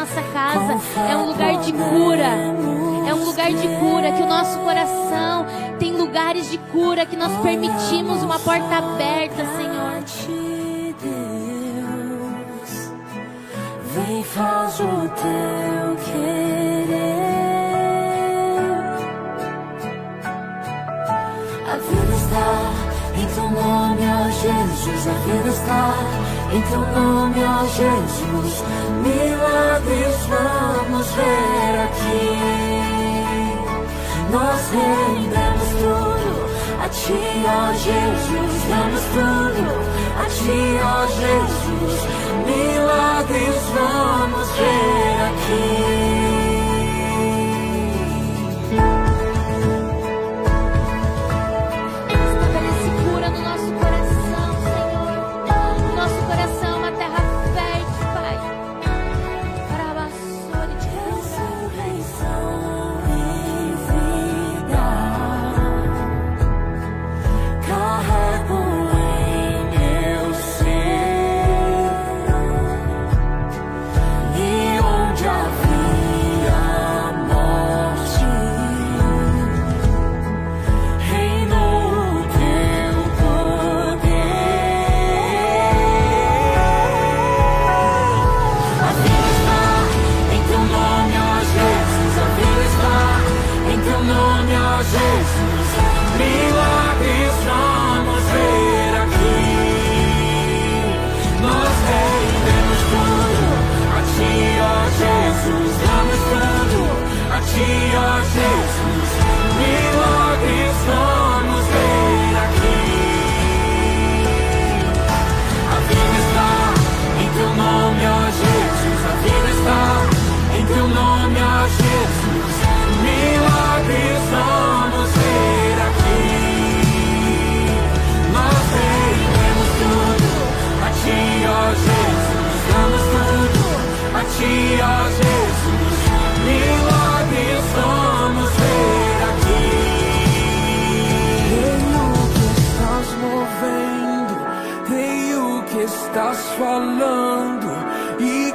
nossa 0.00 0.22
casa 0.32 0.80
é 1.10 1.16
um 1.16 1.26
lugar 1.26 1.60
de 1.60 1.72
cura. 1.72 2.30
É 3.06 3.14
um 3.14 3.24
lugar 3.24 3.52
de 3.52 3.68
cura, 3.78 4.12
que 4.12 4.22
o 4.22 4.26
nosso 4.26 4.58
coração 4.60 5.46
tem 5.78 5.92
lugares 5.92 6.50
de 6.50 6.56
cura, 6.56 7.04
que 7.04 7.16
nós 7.16 7.30
permitimos 7.42 8.22
uma 8.22 8.38
porta 8.38 8.76
aberta, 8.76 9.44
Senhor. 9.56 9.90
vem 13.92 14.22
faz 14.24 14.80
o 14.80 15.08
teu 15.20 15.96
querer. 16.06 17.20
A 21.66 21.76
vida 21.76 22.14
está 22.16 23.20
em 23.20 23.26
teu 23.34 23.50
nome, 23.50 24.02
ó 24.08 24.30
Jesus. 24.30 25.06
A 25.08 25.12
vida 25.26 25.48
está 25.48 26.29
em 26.52 26.60
teu 26.62 26.80
nome, 26.80 27.44
ó 27.44 27.64
Jesus. 27.66 28.64
Milagres 29.02 30.16
vamos 30.28 31.06
ver 31.12 31.74
aqui. 31.84 32.80
Nós 34.32 34.60
rendemos 34.72 35.68
tudo 35.80 36.30
a 36.82 36.88
ti, 36.88 37.20
ó 37.46 37.72
Jesus. 37.72 38.62
Damos 38.68 39.02
tudo 39.14 39.64
a 40.18 40.24
ti, 40.28 40.60
ó 40.82 41.06
Jesus. 41.06 41.98
Milagres 42.46 43.62
vamos 43.74 44.48
ver 44.50 45.16
aqui. 45.28 46.29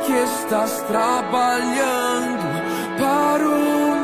Que 0.05 0.23
estás 0.23 0.83
trabalhando 0.87 2.43
para 2.99 3.49
o 3.49 3.94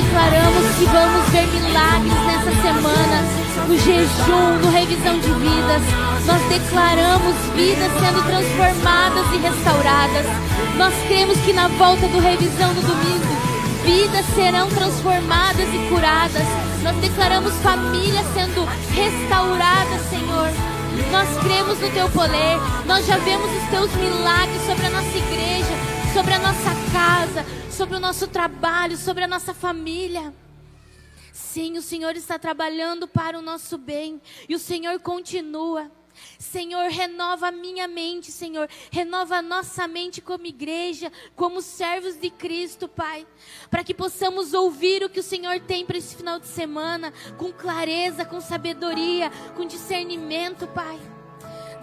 declaramos 0.00 0.64
que 0.78 0.84
vamos 0.86 1.28
ver 1.28 1.46
milagres 1.48 2.14
nessa 2.26 2.50
semana, 2.62 3.22
no 3.68 3.78
jejum, 3.78 4.58
no 4.62 4.70
revisão 4.70 5.18
de 5.18 5.28
vidas. 5.28 5.82
Nós 6.26 6.40
declaramos 6.48 7.34
vidas 7.54 7.92
sendo 8.00 8.24
transformadas 8.24 9.26
e 9.32 9.36
restauradas. 9.36 10.26
Nós 10.76 10.94
cremos 11.06 11.38
que 11.40 11.52
na 11.52 11.68
volta 11.68 12.06
do 12.08 12.18
revisão 12.18 12.72
no 12.72 12.80
domingo, 12.80 13.26
vidas 13.84 14.24
serão 14.34 14.68
transformadas 14.68 15.68
e 15.68 15.78
curadas. 15.90 16.46
Nós 16.82 16.96
declaramos 16.96 17.52
famílias 17.62 18.24
sendo 18.32 18.64
restauradas, 18.94 20.00
Senhor. 20.08 20.50
Nós 21.12 21.28
cremos 21.42 21.78
no 21.78 21.90
teu 21.90 22.08
poder. 22.10 22.58
Nós 22.86 23.06
já 23.06 23.18
vemos 23.18 23.50
os 23.50 23.68
teus 23.68 23.92
milagres 23.96 24.62
sobre 24.66 24.86
a 24.86 24.90
nossa 24.90 25.18
igreja, 25.18 25.74
sobre 26.14 26.34
a 26.34 26.38
nossa 26.38 26.70
casa, 26.92 27.44
sobre 27.80 27.96
o 27.96 28.00
nosso 28.00 28.26
trabalho, 28.26 28.94
sobre 28.94 29.24
a 29.24 29.26
nossa 29.26 29.54
família. 29.54 30.34
Sim, 31.32 31.78
o 31.78 31.82
Senhor 31.82 32.14
está 32.14 32.38
trabalhando 32.38 33.08
para 33.08 33.38
o 33.38 33.40
nosso 33.40 33.78
bem 33.78 34.20
e 34.46 34.54
o 34.54 34.58
Senhor 34.58 35.00
continua. 35.00 35.90
Senhor, 36.38 36.90
renova 36.90 37.48
a 37.48 37.50
minha 37.50 37.88
mente, 37.88 38.30
Senhor. 38.30 38.68
Renova 38.90 39.36
a 39.36 39.42
nossa 39.42 39.88
mente 39.88 40.20
como 40.20 40.44
igreja, 40.44 41.10
como 41.34 41.62
servos 41.62 42.20
de 42.20 42.28
Cristo, 42.28 42.86
Pai. 42.86 43.26
Para 43.70 43.82
que 43.82 43.94
possamos 43.94 44.52
ouvir 44.52 45.02
o 45.02 45.08
que 45.08 45.20
o 45.20 45.22
Senhor 45.22 45.58
tem 45.60 45.86
para 45.86 45.96
esse 45.96 46.14
final 46.14 46.38
de 46.38 46.48
semana, 46.48 47.14
com 47.38 47.50
clareza, 47.50 48.26
com 48.26 48.42
sabedoria, 48.42 49.30
com 49.56 49.64
discernimento, 49.64 50.66
Pai. 50.66 51.00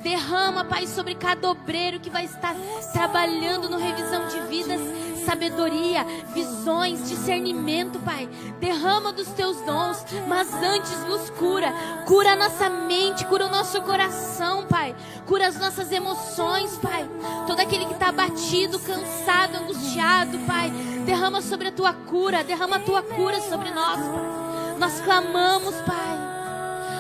Derrama, 0.04 0.64
Pai, 0.64 0.86
sobre 0.86 1.16
cada 1.16 1.50
obreiro 1.50 2.00
que 2.00 2.12
vai 2.12 2.26
estar 2.26 2.56
trabalhando 2.94 3.68
no 3.68 3.80
revisão 3.80 4.28
de 4.28 4.40
vidas, 4.42 4.80
sabedoria, 5.28 6.06
visões, 6.34 7.10
discernimento, 7.10 8.00
Pai. 8.00 8.30
Derrama 8.62 9.12
dos 9.12 9.28
teus 9.28 9.58
dons, 9.64 10.06
mas 10.26 10.54
antes 10.54 11.04
nos 11.04 11.30
cura. 11.32 11.74
Cura 12.06 12.32
a 12.32 12.36
nossa 12.38 12.70
mente, 12.70 13.26
cura 13.26 13.46
o 13.46 13.50
nosso 13.50 13.82
coração, 13.82 14.66
Pai. 14.68 14.96
Cura 15.26 15.48
as 15.48 15.60
nossas 15.60 15.92
emoções, 15.92 16.78
Pai. 16.78 17.06
Todo 17.46 17.60
aquele 17.60 17.86
que 17.86 17.94
está 17.94 18.08
abatido, 18.08 18.80
cansado, 18.80 19.58
angustiado, 19.58 20.40
Pai. 20.48 20.72
Derrama 21.06 21.42
sobre 21.42 21.68
a 21.68 21.72
tua 21.74 21.92
cura, 21.92 22.42
derrama 22.46 22.78
a 22.78 22.80
tua 22.80 23.04
cura 23.04 23.42
sobre 23.42 23.70
nós, 23.72 24.00
Pai. 24.00 24.78
Nós 24.80 25.02
clamamos, 25.02 25.76
Pai 25.82 26.38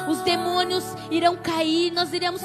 os 0.07 0.21
demônios 0.21 0.85
irão 1.11 1.35
cair, 1.35 1.91
nós 1.91 2.13
iremos 2.13 2.41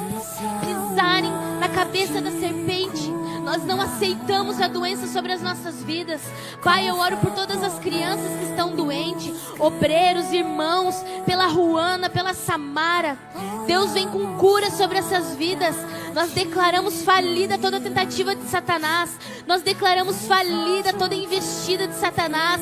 pisarem 0.61 1.31
na 1.31 1.52
cabeça 1.73 2.21
da 2.21 2.31
serpente. 2.31 3.11
Nós 3.45 3.65
não 3.65 3.81
aceitamos 3.81 4.61
a 4.61 4.69
doença 4.69 5.07
sobre 5.07 5.33
as 5.33 5.43
nossas 5.43 5.83
vidas. 5.83 6.21
Pai, 6.63 6.89
eu 6.89 6.97
oro 6.97 7.17
por 7.17 7.33
todas 7.33 7.63
as 7.63 7.79
crianças 7.79 8.39
que 8.39 8.45
estão 8.45 8.75
doentes, 8.75 9.35
obreiros, 9.59 10.33
irmãos, 10.33 10.95
pela 11.27 11.47
Ruana, 11.47 12.09
pela 12.09 12.35
Samara. 12.35 13.19
Deus 13.67 13.93
vem 13.93 14.09
com 14.09 14.37
cura 14.37 14.71
sobre 14.71 14.99
essas 14.99 15.35
vidas. 15.35 15.75
Nós 16.15 16.31
declaramos 16.33 17.03
falida 17.03 17.59
toda 17.59 17.81
tentativa 17.81 18.35
de 18.35 18.45
Satanás. 18.45 19.19
Nós 19.47 19.63
declaramos 19.63 20.27
falida 20.27 20.93
toda 20.93 21.15
investida 21.15 21.89
de 21.89 21.95
Satanás. 21.95 22.61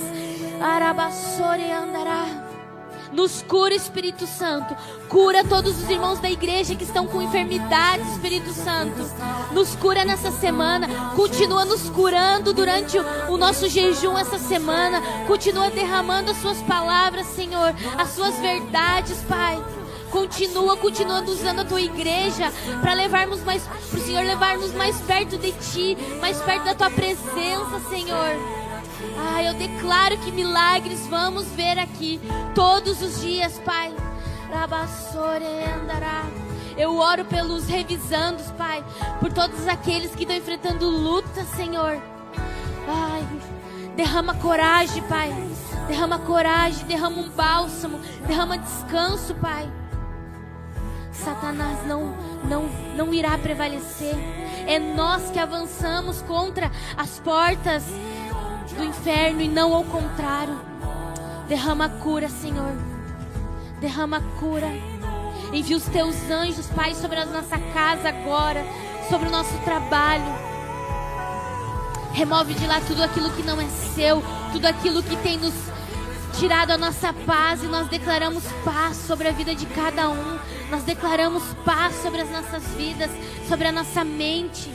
Arabassore 0.61 1.71
andará. 1.73 2.50
Nos 3.13 3.43
cura, 3.43 3.75
Espírito 3.75 4.27
Santo. 4.27 4.75
Cura 5.09 5.45
todos 5.45 5.83
os 5.83 5.91
irmãos 5.91 6.21
da 6.21 6.31
igreja 6.31 6.77
que 6.77 6.85
estão 6.85 7.07
com 7.07 7.21
enfermidade, 7.21 8.09
Espírito 8.11 8.53
Santo. 8.53 8.97
Nos 9.53 9.75
cura 9.75 10.05
nessa 10.05 10.31
semana. 10.31 10.89
Continua 11.17 11.65
nos 11.65 11.91
curando 11.91 12.53
durante 12.53 12.99
o, 13.29 13.37
nosso 13.37 13.69
jejum 13.69 14.17
essa 14.17 14.39
semana. 14.39 15.01
Continua 15.27 15.71
derramando 15.71 16.31
as 16.31 16.37
suas 16.37 16.59
palavras, 16.63 17.27
Senhor. 17.27 17.75
As 17.99 18.11
suas 18.11 18.37
verdades, 18.39 19.19
Pai. 19.29 19.61
Continua, 20.11 20.77
continua 20.77 21.23
usando 21.23 21.61
a 21.61 21.65
tua 21.65 21.81
igreja 21.81 22.53
para 22.81 22.95
levarmos 22.95 23.43
mais, 23.45 23.63
para 23.63 23.99
o 23.99 24.03
Senhor 24.03 24.25
levarmos 24.25 24.73
mais 24.75 25.01
perto 25.03 25.39
de 25.39 25.53
ti, 25.53 25.97
mais 26.21 26.41
perto 26.43 26.65
da 26.65 26.75
tua 26.75 26.91
presença, 26.91 27.81
Senhor. 27.89 28.60
Ah, 29.19 29.43
eu 29.43 29.55
declaro 29.55 30.17
que 30.19 30.31
milagres 30.31 31.07
vamos 31.07 31.47
ver 31.49 31.79
aqui 31.79 32.21
todos 32.55 33.01
os 33.03 33.21
dias, 33.21 33.59
Pai. 33.65 33.95
Eu 36.77 36.97
oro 36.97 37.25
pelos 37.25 37.67
revisandos, 37.67 38.51
Pai, 38.53 38.85
por 39.21 39.33
todos 39.33 39.67
aqueles 39.69 40.15
que 40.15 40.23
estão 40.23 40.37
enfrentando 40.37 40.89
luta, 40.89 41.45
Senhor. 41.57 42.01
Ai, 42.89 43.27
derrama 43.97 44.35
coragem, 44.35 45.03
Pai. 45.03 45.31
Derrama 45.87 46.19
coragem, 46.21 46.87
derrama 46.87 47.19
um 47.19 47.29
bálsamo, 47.31 48.01
derrama 48.27 48.59
descanso, 48.59 49.35
Pai. 49.35 49.71
Satanás 51.13 51.87
não, 51.87 52.15
não, 52.45 52.69
não 52.97 53.13
irá 53.13 53.37
prevalecer. 53.37 54.15
É 54.67 54.79
nós 54.79 55.31
que 55.31 55.39
avançamos 55.39 56.23
contra 56.23 56.71
as 56.97 57.19
portas 57.19 57.85
do 58.75 58.85
inferno 58.85 59.41
e 59.41 59.49
não 59.49 59.75
ao 59.75 59.85
contrário. 59.85 60.59
Derrama 61.49 61.89
cura, 61.89 62.29
Senhor. 62.29 62.73
Derrama 63.81 64.21
cura. 64.39 64.69
Envia 65.53 65.77
os 65.77 65.85
teus 65.85 66.17
anjos, 66.31 66.67
Pai, 66.69 66.95
sobre 66.95 67.19
a 67.19 67.27
nossa 67.27 67.59
casa 67.75 68.09
agora, 68.09 68.65
sobre 69.09 69.29
o 69.29 69.31
nosso 69.31 69.57
trabalho. 69.65 70.51
Remove 72.13 72.55
de 72.55 72.67
lá 72.67 72.81
tudo 72.81 73.03
aquilo 73.03 73.31
que 73.31 73.43
não 73.43 73.61
é 73.61 73.67
seu, 73.67 74.23
tudo 74.53 74.67
aquilo 74.67 75.03
que 75.03 75.17
tem 75.17 75.37
nos 75.39 75.55
tirado 76.39 76.71
a 76.71 76.79
nossa 76.79 77.13
paz 77.13 77.63
e 77.63 77.67
nós 77.67 77.89
declaramos 77.89 78.45
paz 78.65 78.97
sobre 78.97 79.29
a 79.29 79.33
vida 79.33 79.55
de 79.55 79.67
cada 79.67 80.09
um. 80.09 80.39
Nós 80.71 80.83
declaramos 80.85 81.43
paz 81.65 81.95
sobre 81.97 82.21
as 82.21 82.31
nossas 82.31 82.65
vidas, 82.77 83.11
sobre 83.49 83.67
a 83.67 83.73
nossa 83.73 84.05
mente, 84.05 84.71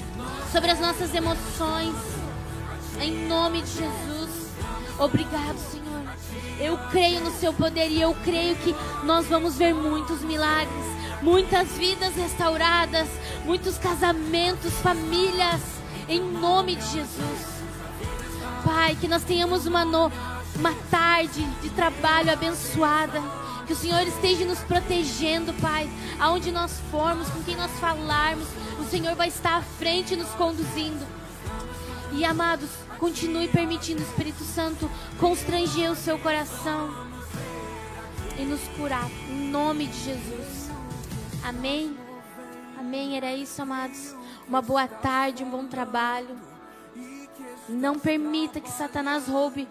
sobre 0.52 0.72
as 0.72 0.80
nossas 0.80 1.14
emoções. 1.14 1.96
Em 3.00 3.28
nome 3.28 3.62
de 3.62 3.72
Jesus. 3.72 4.52
Obrigado, 4.98 5.58
Senhor. 5.58 5.86
Eu 6.60 6.78
creio 6.90 7.20
no 7.22 7.32
seu 7.32 7.54
poder 7.54 7.90
e 7.90 8.02
eu 8.02 8.16
creio 8.24 8.56
que 8.56 8.76
nós 9.04 9.28
vamos 9.28 9.56
ver 9.58 9.74
muitos 9.74 10.22
milagres, 10.22 10.86
muitas 11.22 11.70
vidas 11.74 12.16
restauradas, 12.16 13.08
muitos 13.44 13.78
casamentos, 13.78 14.74
famílias, 14.76 15.62
em 16.08 16.22
nome 16.22 16.76
de 16.76 16.86
Jesus. 16.86 17.56
Pai, 18.64 18.96
que 18.96 19.08
nós 19.08 19.24
tenhamos 19.24 19.66
uma, 19.66 19.84
no, 19.84 20.12
uma 20.56 20.74
tarde 20.90 21.44
de 21.62 21.70
trabalho 21.70 22.32
abençoada. 22.32 23.22
Que 23.68 23.74
o 23.74 23.76
Senhor 23.76 24.02
esteja 24.08 24.46
nos 24.46 24.60
protegendo, 24.60 25.52
Pai. 25.54 25.90
Aonde 26.20 26.52
nós 26.52 26.80
formos, 26.92 27.28
com 27.30 27.44
quem 27.44 27.56
nós 27.56 27.72
falarmos, 27.80 28.48
o 28.80 28.84
Senhor 28.86 29.16
vai 29.16 29.28
estar 29.28 29.58
à 29.58 29.62
frente 29.62 30.16
nos 30.16 30.30
conduzindo. 30.30 31.06
E 32.12 32.24
amados, 32.24 32.70
continue 33.00 33.48
permitindo 33.48 34.02
o 34.02 34.06
Espírito 34.06 34.44
Santo 34.44 34.90
constranger 35.20 35.92
o 35.92 35.96
seu 35.96 36.18
coração 36.20 36.90
e 38.38 38.44
nos 38.44 38.62
curar. 38.78 39.10
Em 39.30 39.50
nome 39.50 39.88
de 39.88 39.98
Jesus. 39.98 40.70
Amém. 41.44 41.98
Amém. 42.78 43.18
Era 43.18 43.34
isso, 43.34 43.62
amados. 43.62 44.16
Uma 44.48 44.62
boa 44.62 44.88
tarde, 44.88 45.44
um 45.44 45.50
bom 45.50 45.66
trabalho. 45.66 46.38
Não 47.68 47.98
permita 47.98 48.60
que 48.60 48.70
Satanás 48.70 49.28
roube 49.28 49.68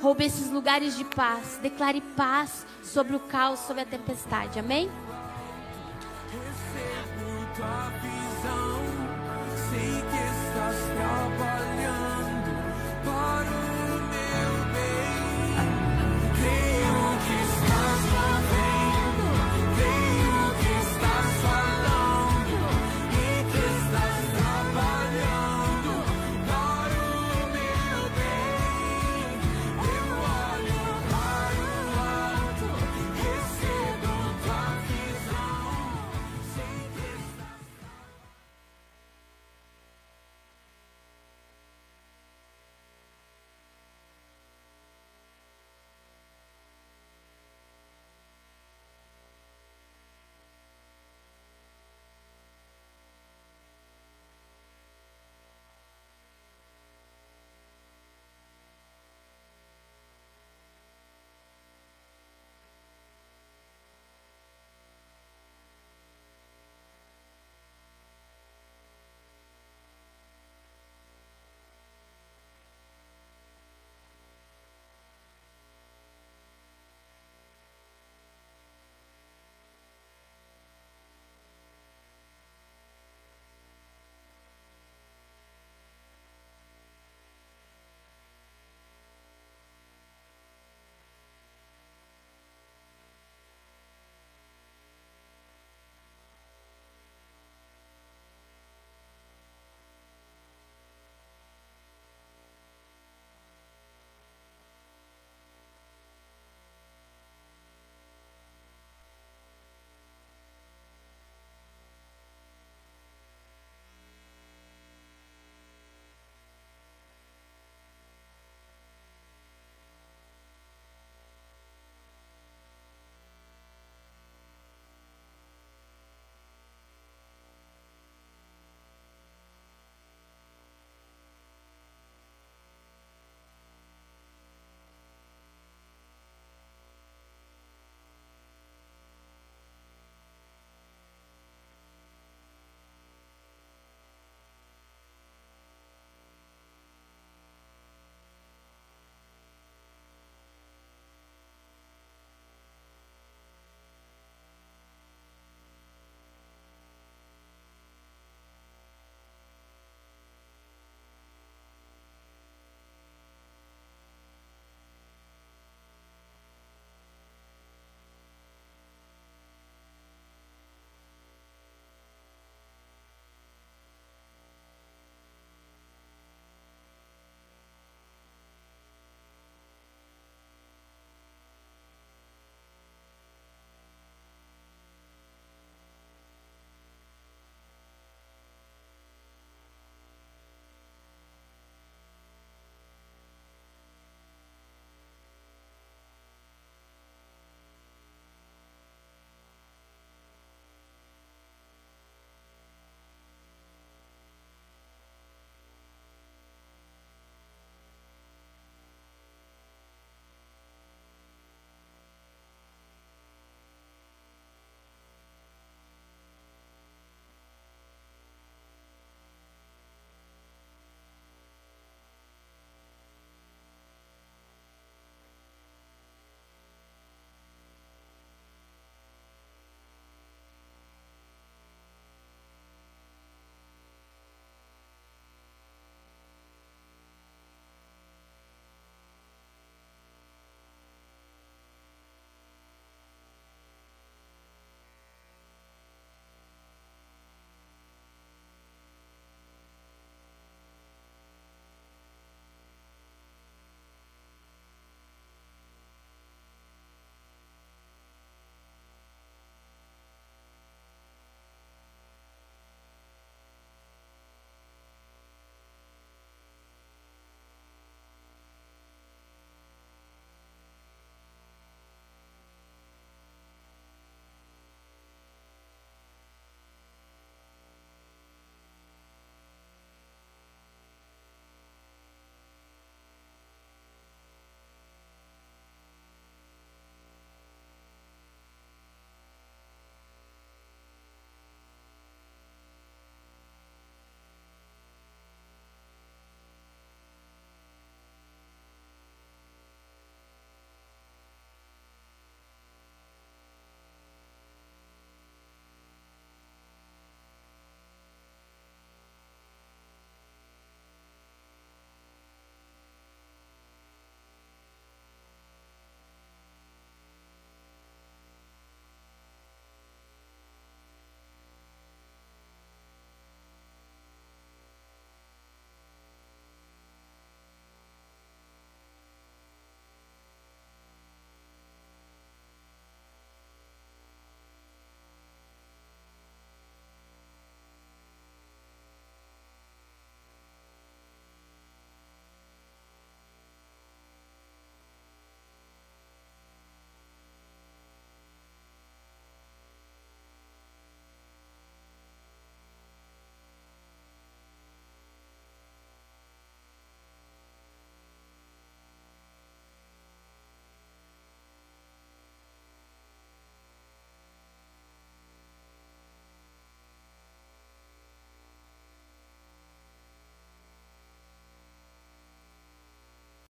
roube 0.00 0.24
esses 0.24 0.50
lugares 0.50 0.96
de 0.96 1.04
paz. 1.04 1.58
Declare 1.62 2.00
paz 2.14 2.66
sobre 2.82 3.16
o 3.16 3.20
caos, 3.20 3.60
sobre 3.60 3.82
a 3.82 3.86
tempestade. 3.86 4.58
Amém? 4.58 4.90